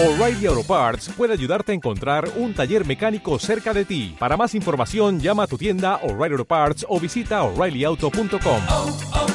[0.00, 4.14] O'Reilly Auto Parts puede ayudarte a encontrar un taller mecánico cerca de ti.
[4.16, 8.62] Para más información, llama a tu tienda O'Reilly Auto Parts o visita oreillyauto.com.
[8.68, 9.26] oh, oh?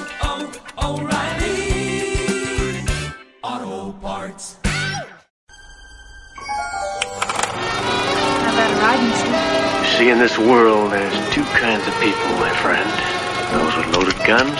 [9.84, 12.90] You see, in this world, there's two kinds of people, my friend.
[13.52, 14.60] Those with loaded guns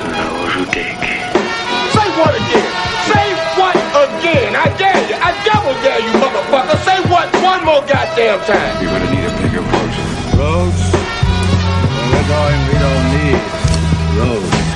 [0.00, 0.96] and those who dig.
[1.92, 2.77] Say what again?
[3.10, 3.28] Say
[3.58, 4.50] what again?
[4.54, 5.16] I dare you.
[5.16, 6.78] I double dare you, motherfucker.
[6.84, 8.74] Say what one more goddamn time.
[8.82, 9.94] You're gonna need a bigger boat.
[10.38, 10.82] Roads?
[12.10, 13.40] We're going, we don't need
[14.18, 14.68] roads.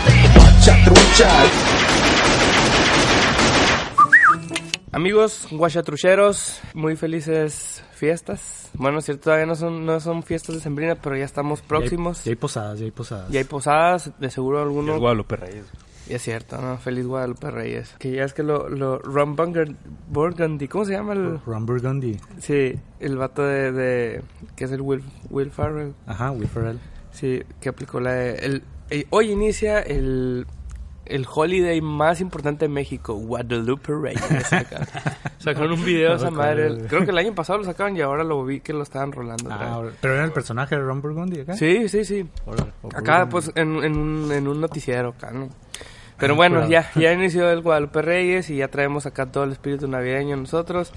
[4.92, 8.70] Amigos guachatrucheros, muy felices fiestas.
[8.75, 12.25] Bueno, es cierto, todavía no son, no son fiestas decembrinas, pero ya estamos próximos.
[12.25, 13.33] Ya hay posadas, ya hay posadas.
[13.33, 14.95] Y hay posadas, de seguro alguno.
[14.95, 15.64] El Guadalupe Reyes.
[16.09, 16.79] Y es cierto, ¿no?
[16.79, 17.95] Feliz Guadalupe Reyes.
[17.98, 21.38] Que ya es que lo, lo Ron Burgundy, ¿cómo se llama el...?
[21.47, 22.19] Ron Burgundy.
[22.38, 24.23] Sí, el vato de, de
[24.56, 25.95] que es el Will, Will Farrell.
[26.06, 26.78] Ajá, Will Ferrell.
[27.12, 30.47] Sí, que aplicó la de- el, el- hoy inicia el
[31.05, 34.23] el holiday más importante de México, Guadalupe Reyes.
[35.39, 36.78] Sacaron un video de esa madre.
[36.89, 39.45] Creo que el año pasado lo sacaron y ahora lo vi que lo estaban rolando.
[39.47, 39.95] otra Ah, vez.
[40.00, 41.55] pero era el personaje de Ron Burgundy acá.
[41.56, 42.25] Sí, sí, sí.
[42.95, 43.30] Acá, Burgundy.
[43.30, 45.48] pues, en, en, un, en un noticiero acá, ¿no?
[46.23, 49.89] Pero bueno, ya, ya inició el Guadalupe Reyes y ya traemos acá todo el espíritu
[49.89, 50.92] navideño nosotros.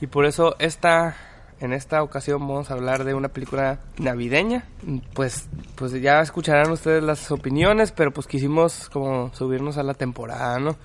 [0.00, 1.16] Y por eso esta,
[1.60, 4.64] en esta ocasión vamos a hablar de una película navideña.
[5.12, 10.58] Pues, pues ya escucharán ustedes las opiniones, pero pues quisimos como subirnos a la temporada,
[10.58, 10.78] ¿no?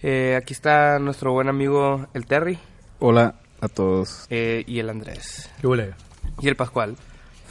[0.00, 2.56] Eh, aquí está nuestro buen amigo el Terry
[3.00, 4.26] Hola a todos.
[4.30, 5.94] eh, y el Andrés ¿Qué huele?
[6.40, 6.94] y el Pascual.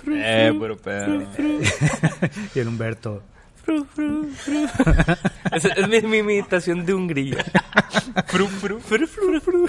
[0.09, 1.23] Eh, pero pedo.
[2.55, 3.21] y el Humberto.
[5.51, 7.37] Es, es mi, mi imitación de un grillo.
[8.27, 8.79] Fru, fru.
[8.79, 9.67] Fru, fru, fru.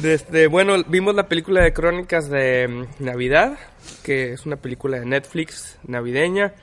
[0.00, 3.58] Desde, bueno, vimos la película de Crónicas de mm, Navidad,
[4.02, 6.54] que es una película de Netflix navideña.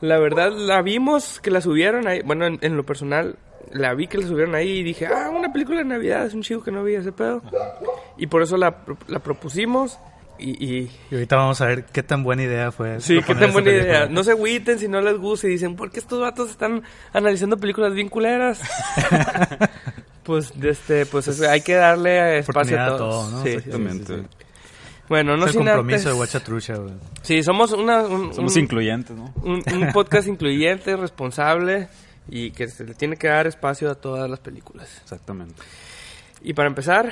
[0.00, 2.20] La verdad, la vimos que la subieron ahí.
[2.22, 3.36] Bueno, en, en lo personal,
[3.72, 6.42] la vi que la subieron ahí y dije, ah, una película de Navidad, es un
[6.42, 7.42] chico que no vi ese pedo.
[8.16, 8.84] Y por eso la
[9.22, 9.98] propusimos.
[10.38, 13.00] Y, y Y ahorita vamos a ver qué tan buena idea fue.
[13.00, 14.06] Sí, qué tan buena idea.
[14.06, 16.82] No se agüiten si no les gusta y dicen, ¿por qué estos vatos están
[17.12, 18.60] analizando películas bien culeras?
[20.22, 22.98] pues, este, pues es- hay que darle espacio a todos.
[22.98, 23.42] todo, ¿no?
[23.42, 23.48] Sí.
[23.50, 24.06] Exactamente.
[24.06, 24.44] Sí, sí, sí.
[25.08, 26.04] Bueno, no es el sin compromiso antes-
[26.68, 26.92] de.
[27.22, 29.32] Sí, somos una, un, Somos un- incluyentes, ¿no?
[29.42, 31.88] un- un podcast incluyente, responsable
[32.28, 35.00] y que se le tiene que dar espacio a todas las películas.
[35.02, 35.62] Exactamente.
[36.42, 37.10] Y para empezar,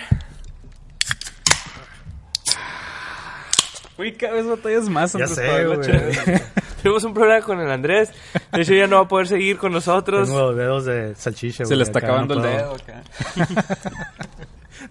[3.99, 5.13] Uy, cada vez batallas más.
[5.15, 6.41] Ya Andrés, sé, güey.
[6.83, 8.11] tenemos un programa con el Andrés.
[8.53, 10.29] De hecho, ya no va a poder seguir con nosotros.
[10.29, 13.03] Tengo dedos de salchicha, Se güey, le está acá, acabando no el dedo acá.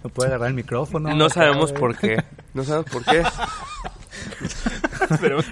[0.03, 1.15] No puede agarrar el micrófono.
[1.15, 2.23] No acá, sabemos por qué.
[2.53, 3.23] No sabemos por qué.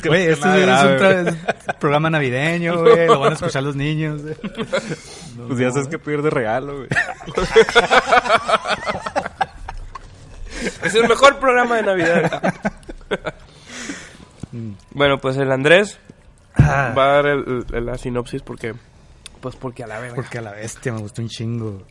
[0.01, 1.35] Que no este es un grave,
[1.79, 3.05] programa navideño, güey.
[3.07, 4.21] Lo van a escuchar los niños.
[4.21, 4.35] güey.
[5.47, 6.87] Pues ya sabes que pedir de regalo, güey.
[10.83, 12.53] Es el mejor programa de Navidad.
[14.91, 15.97] bueno, pues el Andrés
[16.55, 18.73] Ah, va a dar el- el- la sinopsis porque...
[19.41, 20.15] Pues porque a la verga.
[20.15, 21.83] porque a la bestia me gustó un chingo.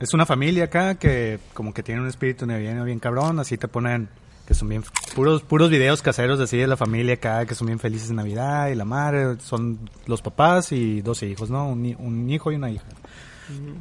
[0.00, 3.40] Es una familia acá que como que tiene un espíritu navideño bien cabrón.
[3.40, 4.08] Así te ponen
[4.46, 4.84] que son bien
[5.14, 8.68] puros puros videos caseros así de la familia acá que son bien felices en Navidad
[8.68, 11.68] y la madre son los papás y dos hijos, ¿no?
[11.68, 12.84] Un hijo y una hija.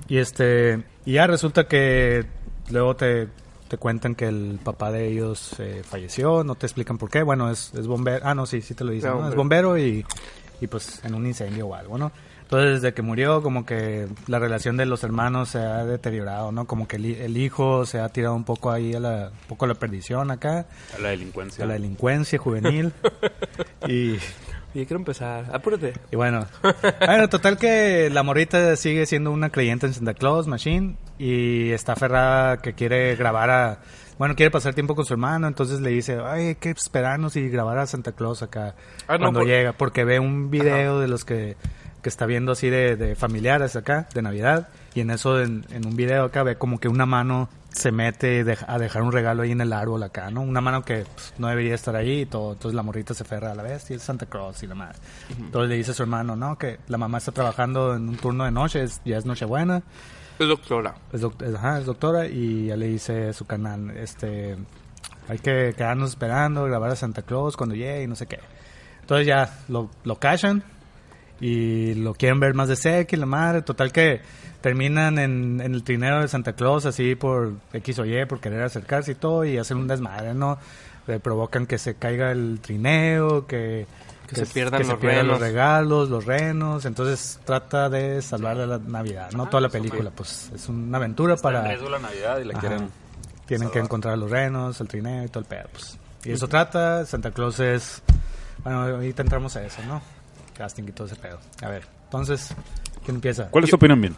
[0.10, 2.26] Y este y ya resulta que
[2.72, 3.30] luego te
[3.68, 7.24] te cuentan que el papá de ellos eh, falleció, no te explican por qué.
[7.24, 8.26] Bueno, es, es bombero.
[8.26, 9.12] Ah, no, sí, sí te lo dicen.
[9.12, 9.30] ¿no?
[9.30, 9.78] Es bombero.
[9.78, 10.06] y,
[10.62, 12.12] y pues en un incendio o algo, ¿no?
[12.44, 16.66] Entonces, desde que murió, como que la relación de los hermanos se ha deteriorado, ¿no?
[16.66, 19.66] Como que el, el hijo se ha tirado un poco ahí a la, un poco
[19.66, 21.64] a la perdición acá, A la delincuencia.
[21.64, 22.94] a la delincuencia juvenil.
[23.88, 24.18] y,
[24.76, 25.46] Y quiero empezar.
[25.54, 25.94] Apúrate.
[26.12, 26.46] y bueno,
[27.00, 31.94] bueno, total que la morrita sigue siendo una creyente en Santa Claus Machine y está
[31.94, 33.80] aferrada que quiere grabar a...
[34.20, 37.50] Bueno, quiere pasar tiempo con su hermano, entonces le dice, ay, hay que esperarnos y
[37.50, 38.76] grabar a Santa Claus acá
[39.08, 41.58] Ah, no, cuando por- llega, porque ve un video de los que,
[42.02, 45.86] que está viendo así de, de familiares acá, de Navidad, y en eso, en, en
[45.86, 49.52] un video acá, ve como que una mano se mete a dejar un regalo ahí
[49.52, 50.42] en el árbol acá, ¿no?
[50.42, 52.54] Una mano que pues, no debería estar ahí y todo.
[52.54, 54.98] Entonces la morrita se ferra a la vez y es Santa Claus y la madre.
[55.38, 56.58] Entonces le dice a su hermano, ¿no?
[56.58, 59.84] Que la mamá está trabajando en un turno de noche, es- ya es Nochebuena.
[60.40, 60.96] Es doctora.
[61.14, 64.56] Es, doc- es- ajá, es doctora y ya le dice a su canal, este,
[65.28, 68.40] hay que quedarnos esperando, grabar a Santa Claus cuando llegue y no sé qué.
[69.02, 70.64] Entonces ya lo, lo callan
[71.42, 73.62] y lo quieren ver más de cerca y la madre.
[73.62, 74.22] Total que
[74.66, 78.64] terminan en, en el trineo de Santa Claus así por X o Y, por querer
[78.64, 80.58] acercarse y todo y hacen un desmadre, ¿no?
[81.06, 83.86] Le provocan que se caiga el trineo, que,
[84.26, 85.40] Que se pierdan que los pierdan los renos.
[85.40, 86.86] regalos, los renos.
[86.86, 91.60] Entonces trata de salvar la Navidad, no toda la película, pues es una aventura Para
[91.60, 91.70] para...
[91.70, 92.90] riesgo la Navidad y la quieren.
[93.46, 95.96] Tienen que encontrar los renos, el trineo y todo el pedo, pues.
[96.24, 98.02] Y eso trata, Santa Claus es...
[98.64, 100.02] Bueno, ahorita entramos a eso, ¿no?
[100.58, 101.38] Casting y todo ese pedo.
[101.62, 102.56] A ver, entonces,
[103.04, 103.52] ¿quién empieza?
[103.52, 104.16] ¿Cuál es tu opinión, bien?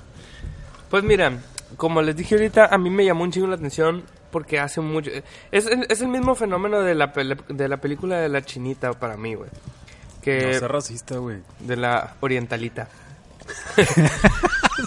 [0.89, 1.33] Pues mira,
[1.75, 5.11] como les dije ahorita, a mí me llamó un chingo la atención porque hace mucho...
[5.51, 7.07] Es, es el mismo fenómeno de la,
[7.47, 9.49] de la película de la chinita para mí, güey.
[9.49, 11.37] No Que seas racista, güey.
[11.59, 12.87] de la orientalita.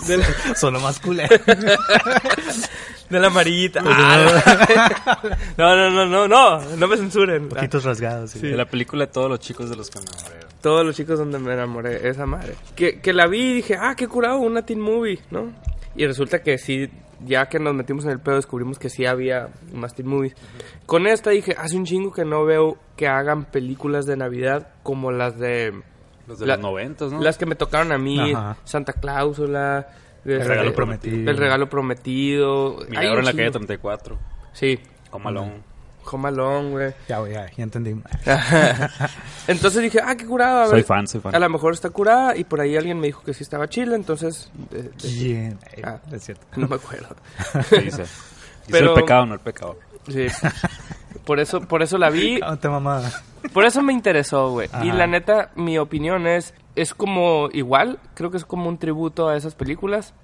[0.06, 1.00] de, la, Solo más
[3.10, 3.82] de la amarillita.
[3.84, 5.18] Ah,
[5.58, 7.48] no, no, no, no, no, no me censuren.
[7.48, 8.30] Poquitos rasgados.
[8.32, 8.40] sí.
[8.40, 10.46] De la película de todos los chicos de los que me enamoré.
[10.60, 12.54] Todos los chicos donde me enamoré, esa madre.
[12.76, 15.52] Que, que la vi y dije, ah, qué curado, una teen movie, ¿no?
[15.96, 16.88] Y resulta que sí,
[17.24, 20.34] ya que nos metimos en el pedo, descubrimos que sí había más teen movies.
[20.86, 25.10] Con esta dije, hace un chingo que no veo que hagan películas de Navidad como
[25.10, 25.72] las de...
[26.28, 27.20] Los de La- los noventos, ¿no?
[27.20, 28.56] Las que me tocaron a mí, Ajá.
[28.64, 29.88] Santa Cláusula...
[30.24, 31.30] este, regalo prometido.
[31.30, 32.76] El regalo prometido.
[32.88, 33.58] Milagro en la calle chingo.
[33.58, 34.18] 34.
[34.52, 34.78] Sí,
[35.10, 35.62] Comalón.
[36.10, 36.94] Home Alone, güey.
[37.08, 37.94] Ya, güey, ya, ya entendí.
[39.46, 40.62] entonces dije, ah, qué curado.
[40.62, 41.34] A Soy fan, soy fan.
[41.34, 43.94] A lo mejor está curada y por ahí alguien me dijo que sí estaba chile,
[43.94, 44.90] entonces de-.
[45.04, 45.98] Eh, Ah.
[46.12, 46.44] Es cierto.
[46.56, 47.14] no me acuerdo.
[47.70, 47.80] Dice.
[47.82, 48.04] Dice
[48.70, 49.76] Pero- el pecado, no el pecado.
[50.08, 50.26] Sí.
[51.24, 52.56] Por eso, por eso la vi, Ah,
[53.52, 54.68] por eso me interesó, güey.
[54.82, 59.28] Y la neta, mi opinión es, es como igual, creo que es como un tributo
[59.28, 60.14] a esas películas.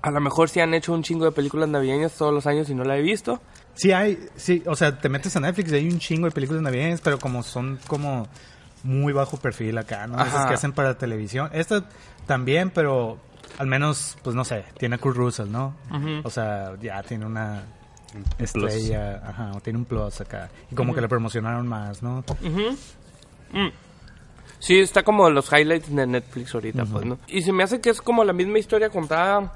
[0.00, 2.74] A lo mejor sí han hecho un chingo de películas navideñas todos los años y
[2.74, 3.40] no la he visto.
[3.78, 6.62] Sí hay, sí, o sea, te metes a Netflix y hay un chingo de películas
[6.62, 8.26] navideñas, pero como son como
[8.82, 10.16] muy bajo perfil acá, ¿no?
[10.16, 10.48] Esas Ajá.
[10.48, 11.48] que hacen para televisión.
[11.52, 11.84] Esta
[12.26, 13.18] también, pero
[13.56, 15.76] al menos, pues no sé, tiene a Kurt Russell, ¿no?
[16.24, 17.62] O sea, ya tiene una
[18.38, 20.50] estrella, ajá, o tiene un plus acá.
[20.72, 22.24] Y como que la promocionaron más, ¿no?
[24.58, 27.18] Sí, está como los highlights de Netflix ahorita, pues, ¿no?
[27.28, 29.52] Y se me hace que es como la misma historia contada,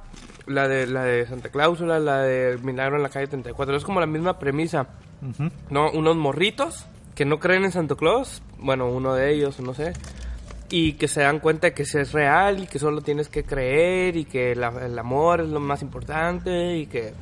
[0.47, 4.01] la de la de Santa Cláusula, la de Milagro en la calle 34, es como
[4.01, 4.87] la misma premisa,
[5.23, 5.51] Ujú.
[5.71, 5.91] ¿no?
[5.93, 9.93] Unos morritos que no creen en Santa Claus, bueno, uno de ellos, no sé,
[10.71, 13.45] y que se dan cuenta de que sí es real y que solo tienes que
[13.45, 17.13] creer y que la- el amor es lo más importante y que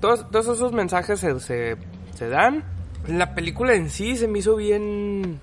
[0.00, 1.76] todos, todos esos mensajes se, se,
[2.14, 2.64] se dan.
[3.08, 5.38] La película en sí se me hizo bien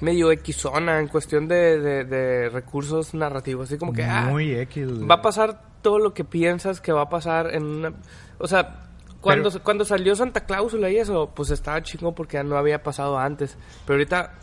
[0.00, 4.86] medio Xona en cuestión de, de- de recursos narrativos, así como que ah, Muy X.
[5.10, 7.92] va a pasar todo lo que piensas que va a pasar en una...
[8.38, 8.82] O sea,
[9.20, 12.82] cuando, Pero- cuando salió Santa Cláusula y eso, pues estaba chingo porque ya no había
[12.82, 13.56] pasado antes.
[13.86, 14.34] Pero ahorita,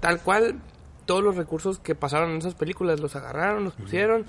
[0.00, 0.60] tal cual,
[1.06, 4.26] todos los recursos que pasaron en esas películas los agarraron, los pusieron.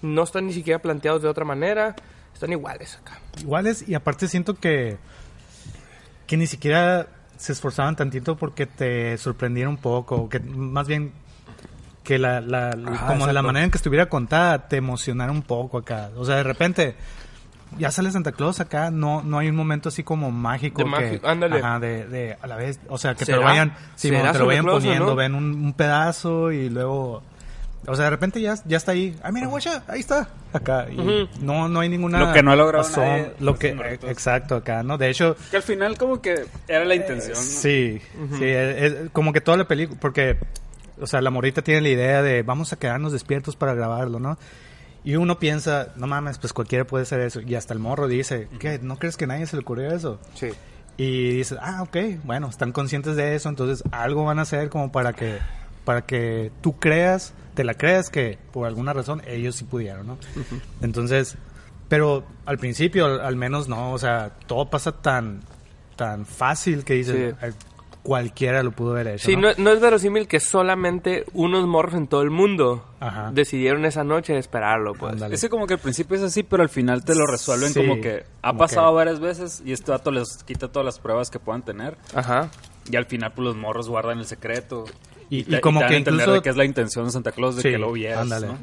[0.00, 1.94] No están ni siquiera planteados de otra manera.
[2.32, 3.18] Están iguales acá.
[3.40, 4.96] Iguales, y aparte siento que,
[6.26, 11.12] que ni siquiera se esforzaban tantito porque te sorprendiera un poco, que más bien
[12.04, 13.42] que la, la- Ajá, como la exacto.
[13.46, 16.10] manera en que estuviera contada te emocionara un poco acá.
[16.16, 16.94] O sea, de repente
[17.78, 20.90] ya sale Santa Claus acá, no no hay un momento así como mágico De que
[20.90, 21.58] mágico, ándale.
[21.60, 23.50] ajá, de, de a la vez, o sea, que te lo ¿Será?
[23.50, 25.14] vayan, sí, ¿Será te lo vayan Claus poniendo, no?
[25.16, 27.22] ven un, un pedazo y luego
[27.84, 29.16] o sea, de repente ya, ya está ahí.
[29.24, 30.28] Ah, mira, guacha, ahí está.
[30.52, 30.86] Acá.
[30.88, 32.20] Y no, no hay ninguna.
[32.20, 33.70] Lo que no ha logrado razón, nadie, Lo que,
[34.06, 34.98] exacto, acá, ¿no?
[34.98, 37.42] De hecho, Que al final como que era la intención, ¿no?
[37.42, 38.00] sí,
[38.38, 40.36] sí, es, es como que toda la película, porque,
[41.02, 44.38] o sea, la morita tiene la idea de vamos a quedarnos despiertos para grabarlo, ¿no?
[45.04, 47.40] Y uno piensa, no mames, pues cualquiera puede hacer eso.
[47.40, 48.78] Y hasta el morro dice, ¿qué?
[48.80, 50.20] ¿No crees que a nadie se le ocurrió eso?
[50.34, 50.50] Sí.
[50.96, 54.92] Y dices, ah, ok, bueno, están conscientes de eso, entonces algo van a hacer como
[54.92, 55.38] para que,
[55.84, 60.18] para que tú creas, te la creas que por alguna razón ellos sí pudieron, ¿no?
[60.82, 61.36] Entonces,
[61.88, 65.40] pero al principio al, al menos no, o sea, todo pasa tan,
[65.96, 67.46] tan fácil que dices, Sí.
[68.04, 69.26] "Ay, cualquiera lo pudo haber hecho.
[69.26, 69.48] Sí, ¿no?
[69.48, 73.30] no, no es verosímil que solamente unos morros en todo el mundo Ajá.
[73.32, 75.12] decidieron esa noche esperarlo, pues.
[75.14, 75.34] Ándale.
[75.34, 78.00] Ese como que al principio es así, pero al final te lo resuelven Sí, como
[78.00, 81.30] que ha como pasado que- varias veces y este dato les quita todas las pruebas
[81.30, 81.96] que puedan tener.
[82.14, 82.50] Ajá.
[82.90, 84.84] Y al final pues los morros guardan el secreto.
[85.30, 87.32] Y- te- y como te que entender incluso- de que es la intención de Santa
[87.32, 88.48] Claus de Sí, que lo vieras, ándale.
[88.48, 88.58] ¿no?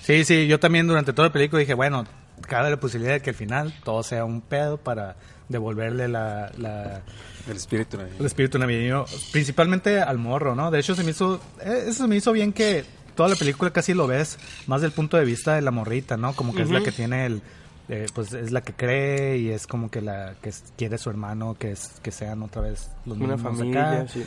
[0.00, 2.04] Sí, sí, yo también durante toda la película dije, bueno,
[2.48, 5.16] cabe la posibilidad de que al final todo sea un pedo para
[5.48, 7.02] devolverle la, la,
[7.48, 8.20] El espíritu navideño.
[8.20, 10.70] el espíritu navideño, principalmente al morro, ¿no?
[10.70, 12.84] De hecho, se me hizo, eh, eso se me hizo bien que
[13.14, 16.32] toda la película casi lo ves más del punto de vista de la morrita, ¿no?
[16.34, 17.42] Como que es la que tiene el,
[17.88, 21.10] eh, pues es la que cree y es como que la que quiere a su
[21.10, 24.08] hermano que es que sean otra vez los Una mismos familia, acá.
[24.08, 24.24] sí.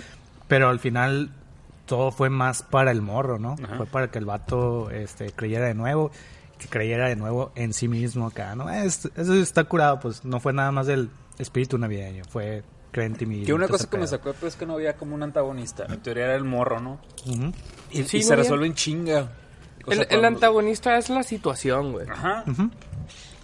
[0.48, 1.32] Pero al final
[1.88, 3.56] todo fue más para el morro, ¿no?
[3.64, 3.78] Ajá.
[3.78, 6.12] Fue para que el vato este, creyera de nuevo,
[6.66, 8.70] que creyera de nuevo en sí mismo acá, ¿no?
[8.70, 13.18] Es- eso está curado, pues no fue nada más del espíritu navideño, fue creer en
[13.18, 13.46] ti mismo.
[13.46, 15.86] Que una cosa que me sacó pues, es que no había como un antagonista.
[15.90, 17.00] En teoría era el morro, ¿no?
[17.92, 19.32] Y, Sí, y no se resuelve en chinga.
[19.86, 22.08] O El, sea, el cuando- antagonista es la situación, güey.
[22.10, 22.44] Ajá.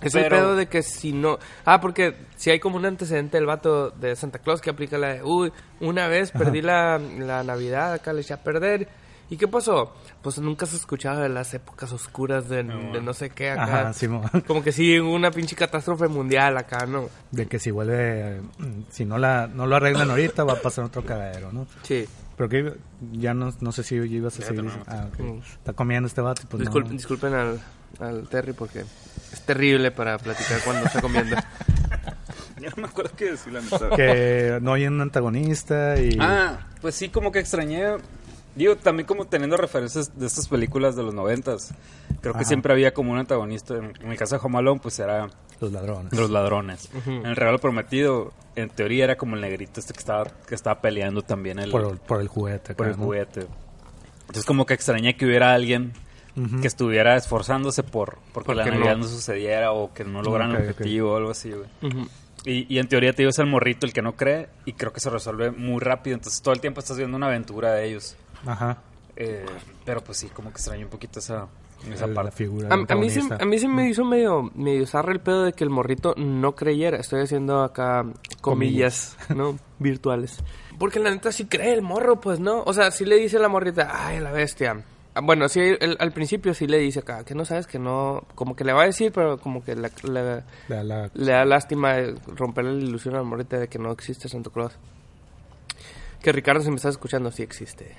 [0.01, 1.37] Es el pedo de que si no...
[1.65, 5.13] Ah, porque si hay como un antecedente del vato de Santa Claus que aplica la
[5.15, 5.23] de...
[5.23, 8.87] Uy, una vez perdí la, la Navidad, acá le eché a perder.
[9.31, 9.95] ¿Y qué pasó?
[10.21, 13.63] Pues nunca se escuchaba de las épocas oscuras de no, de no sé qué acá.
[13.63, 14.21] Ajá, sí, mo.
[14.45, 17.07] Como que sí, una pinche catástrofe mundial acá, ¿no?
[17.31, 18.41] De que si vuelve,
[18.89, 21.65] si no la no lo arreglan ahorita va a pasar otro cagadero, ¿no?
[21.83, 22.05] Sí.
[22.35, 22.73] Pero que
[23.13, 24.69] ya no, no sé si ibas a seguir.
[24.85, 25.19] Ah, ok.
[25.19, 25.39] Mm.
[25.39, 26.41] Está comiendo este vato.
[26.49, 26.89] Pues no, Discul- no.
[26.89, 27.59] Disculpen al,
[28.01, 31.37] al Terry porque es terrible para platicar cuando está comiendo.
[32.59, 33.89] Ya no me acuerdo qué decir, la neta.
[33.95, 36.15] Que no hay un antagonista y...
[36.19, 37.95] Ah, pues sí, como que extrañé.
[38.55, 41.73] Digo, también como teniendo referencias de estas películas de los noventas.
[42.21, 43.75] Creo que siempre había como un antagonista.
[43.75, 45.29] En, en mi casa de Home pues era
[45.61, 46.11] Los ladrones.
[46.13, 46.89] los ladrones.
[47.05, 50.81] En el regalo prometido, en teoría era como el negrito este que estaba, que estaba
[50.81, 52.75] peleando también el, Por, el- por el juguete.
[52.75, 53.47] por el juguete.
[54.21, 55.93] Entonces como que extrañé que hubiera alguien
[56.61, 59.03] que estuviera esforzándose por porque Por la Navidad no.
[59.03, 59.07] no.
[59.09, 61.67] sucediera o que no lograran el objetivo o algo así, güey.
[62.45, 64.91] Y, y en teoría te digo, es el morrito el que no cree y creo
[64.93, 66.15] que se resuelve muy rápido.
[66.15, 68.15] Entonces todo el tiempo estás viendo una aventura de ellos.
[68.45, 68.77] Ajá.
[69.15, 69.45] Eh,
[69.85, 71.47] pero pues sí, como que extraño un poquito esa,
[71.91, 72.31] esa La, la parte.
[72.31, 75.43] figura A, a mí se, a mí se me hizo medio, medio zarra el pedo
[75.43, 76.97] de que el morrito no creyera.
[76.97, 78.05] Estoy haciendo acá
[78.41, 79.57] comillas, ¿no?
[79.79, 80.37] Virtuales.
[80.79, 82.63] Porque la neta sí cree el morro, pues, ¿no?
[82.63, 84.83] O sea, sí le dice la morrita, ay, la bestia.
[85.13, 88.23] Ah, Bueno, sí, el- al principio sí le dice acá, que no sabes que no...
[88.33, 91.43] Como que le va a decir, pero como que la- la- La- la- le da
[91.45, 94.73] lástima romperle la ilusión a la morrita de que no existe Santa Claus.
[96.21, 97.95] Que Ricardo, si me estás escuchando, sí existe.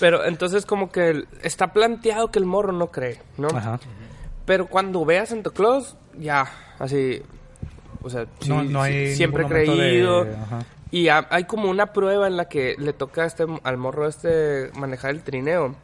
[0.00, 3.48] Pero entonces como que el- está planteado que el morro no cree, ¿no?
[3.48, 3.80] Ajá.
[4.44, 6.46] Pero cuando ve a Santa Claus, ya,
[6.78, 7.22] así,
[8.02, 10.22] o sea, sí, No- no hay sí, siempre de- creído.
[10.22, 10.60] ajá.
[10.90, 14.06] Y ha- hay como una prueba en la que le toca a este, al morro
[14.06, 15.74] este manejar el trineo.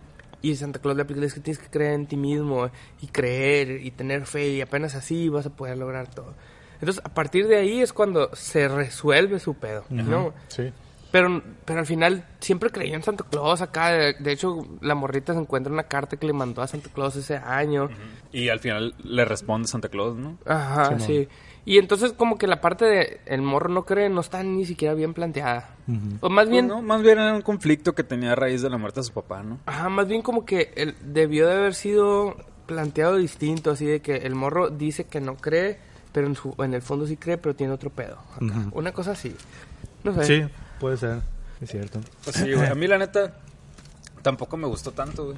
[0.43, 3.71] Y Santa Claus le aplica, es que tienes que creer en ti mismo y creer
[3.83, 6.35] y tener fe y apenas así vas a poder lograr todo.
[6.81, 10.33] Entonces, a partir de ahí es cuando se resuelve su pedo, ¿no?
[10.47, 10.71] Sí.
[11.11, 13.91] Pero, pero al final siempre creyó en Santa Claus acá.
[13.93, 17.17] De, de hecho, la morrita se encuentra una carta que le mandó a Santa Claus
[17.17, 17.88] ese año.
[18.33, 20.37] Y al final le responde Santa Claus, ¿no?
[20.45, 21.27] Ajá, sí.
[21.65, 24.95] Y entonces como que la parte de el morro no cree no está ni siquiera
[24.95, 25.71] bien planteada.
[26.21, 28.71] O más bien, Pues no, más bien era un conflicto que tenía a raíz de
[28.71, 29.59] la muerte de su papá, ¿no?
[29.67, 32.37] ajá, más bien como que él debió de haber sido
[32.67, 35.79] planteado distinto, así de que el morro dice que no cree,
[36.12, 38.19] pero en, su, en el fondo sí cree, pero tiene otro pedo.
[38.35, 38.67] acá.
[38.73, 39.35] Una cosa así.
[40.05, 40.25] No sé.
[40.25, 41.20] Sí, puede ser.
[41.61, 42.00] Es cierto.
[42.25, 42.66] Pues sí, güey.
[42.68, 43.35] A mí la neta
[44.23, 45.37] tampoco me gustó tanto, güey.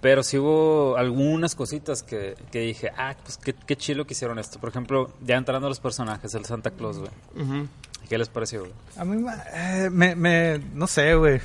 [0.00, 4.38] Pero sí hubo algunas cositas que, que dije, ah, pues qué, qué chilo que hicieron
[4.38, 4.60] esto.
[4.60, 7.10] Por ejemplo, ya entrando a los personajes, el Santa Claus, güey.
[7.34, 7.66] Ujú.
[8.08, 8.72] ¿Qué les pareció, güey?
[8.96, 11.40] A mí ma- eh, me, me, no sé, güey.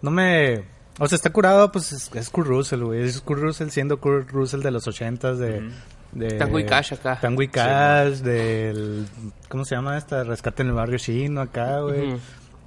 [0.00, 0.64] No me...
[1.00, 3.02] O sea, está curado, pues es, es Kurt Russell, güey.
[3.02, 5.70] Es Kurt Russell siendo Kurt Russell de los ochentas, de...
[6.12, 7.18] de Tango y Cash acá.
[7.20, 9.06] Tango y Cash, del...
[9.48, 10.24] ¿Cómo se llama esta?
[10.24, 12.16] Rescate en el barrio chino acá, güey.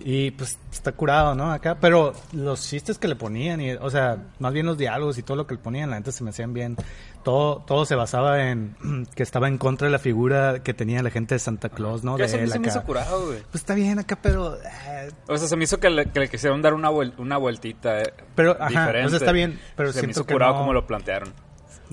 [0.03, 1.51] Y pues está curado, ¿no?
[1.51, 5.21] Acá, pero los chistes que le ponían, y, o sea, más bien los diálogos y
[5.21, 6.75] todo lo que le ponían, la neta se me hacían bien.
[7.23, 8.75] Todo, todo se basaba en
[9.15, 12.17] que estaba en contra de la figura que tenía la gente de Santa Claus, ¿no?
[12.17, 12.79] De eso él se me acá.
[12.79, 13.41] hizo curado, güey.
[13.43, 14.55] Pues está bien acá, pero...
[14.55, 17.37] eh, O sea, se me hizo que le, que le quisieron dar una, vuel- una
[17.37, 19.05] vueltita eh, Pero, ajá, diferente.
[19.05, 21.31] o sea, está bien, pero se me hizo que curado no- como lo plantearon.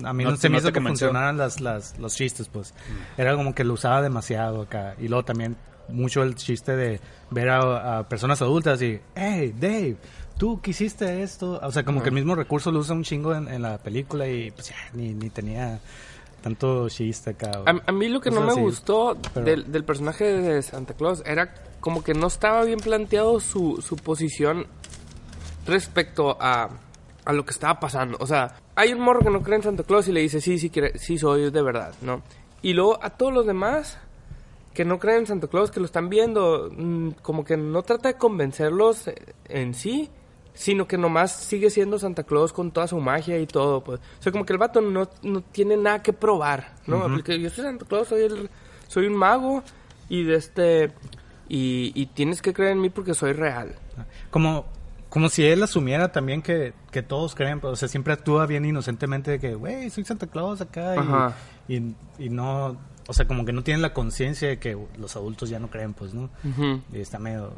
[0.03, 1.07] A mí No no, se me no hizo que convenció.
[1.07, 2.73] funcionaran las, las, los chistes, pues.
[3.17, 4.95] Era como que lo usaba demasiado acá.
[4.99, 5.57] Y luego también
[5.89, 6.99] mucho el chiste de
[7.31, 9.97] ver a, a personas adultas y, hey, Dave,
[10.37, 11.59] tú que hiciste esto.
[11.63, 14.27] O sea, como que el mismo recurso lo usa un chingo en, en la película
[14.27, 15.79] y pues ya, ni, ni tenía
[16.41, 17.51] tanto chiste acá.
[17.65, 18.61] A, a mí lo que no me así.
[18.61, 23.39] gustó Pero- del, del personaje de Santa Claus era como que no estaba bien planteado
[23.41, 24.65] su, su posición
[25.65, 26.69] respecto a,
[27.25, 28.17] a lo que estaba pasando.
[28.19, 30.57] O sea, hay un morro que no cree en Santa Claus y le dice, sí,
[30.57, 32.21] sí, sí soy de verdad, ¿no?
[32.61, 33.97] Y luego a todos los demás
[34.73, 38.09] que no creen en Santa Claus, que lo están viendo, mm, como que no trata
[38.09, 39.09] de convencerlos
[39.45, 40.09] en sí,
[40.53, 43.99] sino que nomás sigue siendo Santa Claus con toda su magia y todo, pues.
[44.19, 47.01] O sea, como que el vato no, no tiene nada que probar, ¿no?
[47.03, 48.49] Porque yo soy Santa Claus, soy el,
[48.87, 49.63] soy un mago
[50.09, 50.91] y de este
[51.47, 53.75] y, y tienes que creer en mí porque soy real.
[54.29, 54.65] Como,
[55.09, 59.31] como si él asumiera también que, que todos creen, o sea, siempre actúa bien inocentemente
[59.31, 60.95] de que, güey, soy Santa Claus acá
[61.67, 65.15] y, y, y no, o sea, como que no tienen la conciencia de que los
[65.15, 66.29] adultos ya no creen, pues, ¿no?
[66.93, 67.53] Y está medio,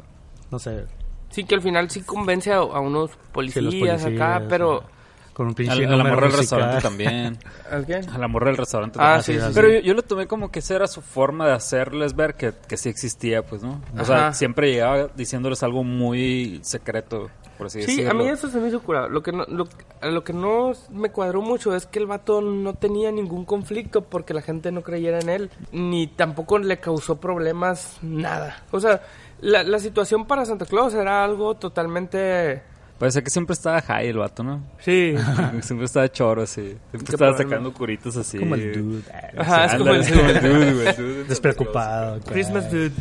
[0.50, 0.86] no sé,
[1.32, 4.84] Sí, que al final sí convence a, a unos policías, acá, pero...
[5.32, 7.38] Con un pinche A, a la número morra del restaurante también.
[7.70, 7.94] ¿Al qué?
[7.96, 9.40] A la morra del restaurante Ah, también.
[9.40, 9.74] sí, sí, Pero sí.
[9.76, 12.76] yo, yo lo tomé como que esa era su forma de hacerles ver que, que
[12.76, 13.80] sí existía, pues, ¿no?
[13.94, 14.04] O Ajá.
[14.04, 18.10] sea, siempre llegaba diciéndoles algo muy secreto, por así Sí, decirlo.
[18.10, 19.08] a mí eso se me hizo curado.
[19.08, 23.10] Lo que, no, lo que no me cuadró mucho es que el vato no tenía
[23.10, 28.64] ningún conflicto porque la gente no creyera en él, ni tampoco le causó problemas nada.
[28.70, 29.00] O sea,
[29.40, 32.70] la, la situación para Santa Claus era algo totalmente...
[33.02, 34.62] Parece que siempre estaba high el vato, ¿no?
[34.78, 35.16] Sí.
[35.62, 36.62] siempre estaba choro, así.
[36.62, 37.50] Siempre ¿Qué estaba problema?
[37.50, 38.38] sacando curitos así.
[38.38, 39.02] Como el dude.
[39.36, 41.24] Ajá, es como el es como el dude, güey.
[41.24, 42.20] Despreocupado.
[42.20, 42.92] Christmas dude.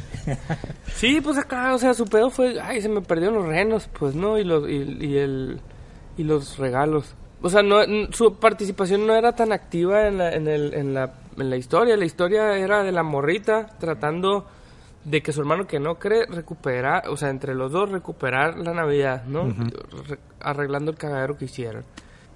[0.95, 4.15] Sí, pues acá, o sea, su pedo fue, ay, se me perdieron los renos, pues,
[4.15, 4.39] ¿no?
[4.39, 5.61] Y los, y, y el,
[6.17, 7.13] y los regalos.
[7.43, 11.13] O sea, no, su participación no era tan activa en la, en, el, en, la,
[11.37, 11.95] en la historia.
[11.95, 14.47] La historia era de la morrita tratando
[15.03, 18.73] de que su hermano que no cree recuperar, o sea, entre los dos recuperar la
[18.73, 19.45] Navidad, ¿no?
[20.07, 21.83] Re- arreglando el cagadero que hicieron.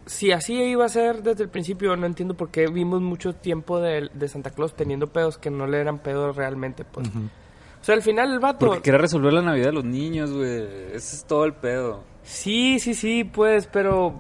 [0.08, 3.80] Si así iba a ser desde el principio, no entiendo por qué vimos mucho tiempo
[3.80, 7.08] de, de Santa Claus teniendo pedos que no le eran pedos realmente, pues.
[7.08, 8.66] O sea, al final el vato...
[8.68, 10.64] Porque quería resolver la Navidad de los niños, güey.
[10.94, 12.04] Ese es todo el pedo.
[12.24, 14.16] Sí, sí, sí, pues, pero...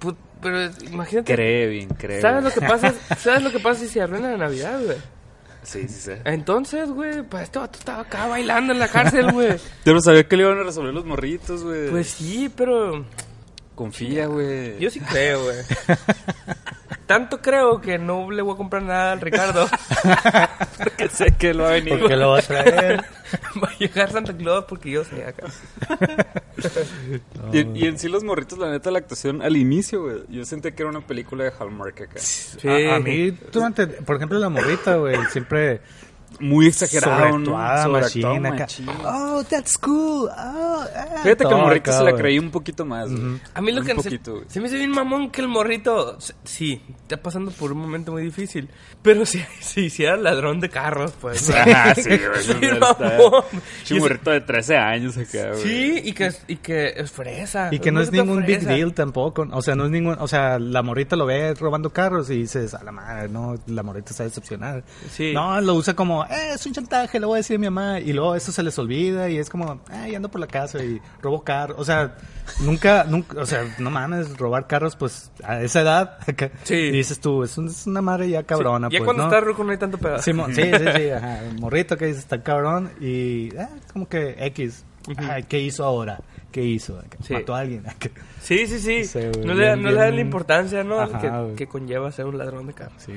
[0.00, 1.34] pu- Pero imagínate...
[1.34, 2.20] Cree bien, cree.
[2.22, 2.92] ¿Sabes lo que pasa?
[3.18, 4.96] ¿Sabes lo que pasa si se arruina la Navidad, güey?
[5.62, 6.12] Sí, sí, sí.
[6.24, 9.56] Entonces, güey, pues este vato estaba acá bailando en la cárcel, güey.
[9.84, 11.90] Yo no sabía que le iban a resolver los morritos, güey.
[11.90, 13.04] Pues sí, pero
[13.74, 14.78] Confía, güey.
[14.78, 15.56] yo sí creo, güey.
[17.08, 19.66] Tanto creo que no le voy a comprar nada al Ricardo.
[20.98, 21.98] que sé que él va a venir.
[21.98, 23.02] ¿Por qué lo va a traer?
[23.62, 25.46] Va a llegar Santa Claus porque yo sé acá.
[27.52, 30.16] Y, y en sí los morritos, la neta, la actuación al inicio, güey.
[30.28, 32.18] Yo sentí que era una película de Hallmark acá.
[32.18, 32.68] Sí.
[32.68, 35.80] A, a mí, durante, por ejemplo, la morrita, güey, siempre
[36.40, 37.46] Muy exagerado, ¿no?
[37.82, 38.86] Sobreactuado, machín.
[39.04, 40.28] Oh, that's cool.
[40.28, 42.22] Oh, ah, Fíjate que el morrito acá, se la güey.
[42.22, 43.40] creí un poquito más, güey.
[43.54, 44.44] A mí lo Un que se, poquito, güey.
[44.48, 48.12] se me hizo bien mamón que el morrito, s- sí, está pasando por un momento
[48.12, 48.68] muy difícil,
[49.02, 51.50] pero si, si hiciera ladrón de carros, pues.
[51.56, 52.18] Ah, sí, güey.
[52.42, 53.42] Sí, no, está- mamón.
[53.78, 55.62] Pinche morrito de 13 años acá, güey.
[55.62, 57.68] Sí, y que, es- y que es fresa.
[57.72, 58.74] Y que no es morrito ningún big fresa.
[58.74, 59.46] deal tampoco.
[59.52, 60.16] O sea, no es ningún.
[60.20, 63.82] O sea, la morrita lo ve robando carros y dices, a la madre, no, la
[63.82, 64.82] morrita está decepcionada.
[65.12, 65.32] Sí.
[65.34, 68.00] No, lo usa como, eh, es un chantaje, le voy a decir a mi mamá.
[68.00, 71.00] Y luego eso se les olvida y es como, eh, ando por la casa y
[71.22, 71.78] robo carros.
[71.78, 72.16] O sea,
[72.60, 76.18] nunca, nunca, o sea, no mames, robar carros, pues a esa edad.
[76.64, 76.74] Sí.
[76.74, 78.88] Y dices tú, es, un- es una madre ya cabrona.
[78.90, 79.28] Ya pues, cuando ¿no?
[79.28, 80.18] está ruco no hay tanto pedo.
[80.20, 81.40] Sí, sí, sí, sí, ajá.
[81.58, 84.84] Morrito que dice, está cabrón y eh, como que X.
[85.16, 86.20] Ay, ¿Qué hizo ahora?
[86.52, 87.00] ¿Qué hizo?
[87.22, 87.32] Sí.
[87.32, 87.82] ¿Mató a alguien?
[88.42, 89.04] Sí, sí, sí.
[89.04, 91.08] Sí, no le, no le dan la importancia, ¿no?
[91.18, 93.02] Que, que conlleva ser un ladrón de carros.
[93.02, 93.12] Sí.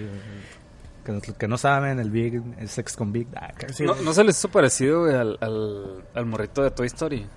[1.04, 3.52] Que, no, que no saben, el Big, el sex con Big, ah.
[3.74, 3.84] Sí.
[3.84, 7.28] ¿No, ¿No se les hizo parecido, güey, al, al, al morrito de Toy Story?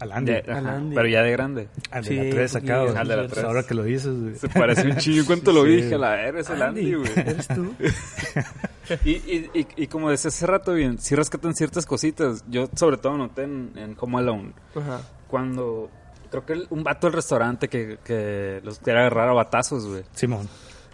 [0.00, 0.94] al Andy, Ya- ajá, Al Andy.
[0.94, 1.68] Pero ya de grande.
[1.90, 2.96] al de Sí, la 3 acá, sí, güey.
[2.96, 3.44] al de la Pues tres.
[3.44, 4.34] ahora que lo dices, güey.
[4.36, 5.26] Se parece un chingo.
[5.26, 5.70] ¿Cuánto lo Sí.
[5.70, 5.98] dije?
[5.98, 7.10] La verga, es el Andy, güey.
[7.16, 7.74] ¿Eres tú?
[9.04, 12.44] Y, y, y, y como decía hace rato, bien, sí rescatan ciertas cositas.
[12.48, 14.52] Yo, sobre todo, noté en, en Home Alone.
[14.76, 15.00] Ajá.
[15.26, 15.90] Cuando.
[16.30, 20.04] Creo que el- un vato del restaurante que, que los quiere agarrar a batazos, güey.
[20.14, 20.48] Simón.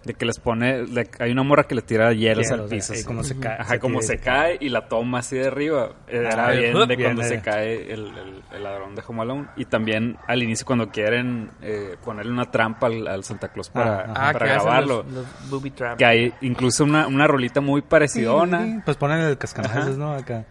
[0.05, 0.87] De que les pone.
[0.87, 2.93] le- hay una morra que le tira hielos Hielos, al piso.
[2.93, 3.05] eh, así.
[3.07, 5.93] como se cae, Ajá, se como se cae y la toma así de arriba.
[6.07, 9.47] Era Ah, bien de bien, cuando se cae el, el- el ladrón de Home Alone.
[9.57, 14.03] Y también al inicio, cuando quieren eh, ponerle una trampa al, al Santa Claus para,
[14.11, 15.03] Ah, para que hacen grabarlo.
[15.05, 15.99] Los, los booby traps.
[15.99, 18.83] Que hay incluso una, una rolita muy parecidona.
[18.85, 19.91] Pues ponen el cascanueces, Ajá.
[19.97, 20.13] ¿no?
[20.15, 20.45] Acá.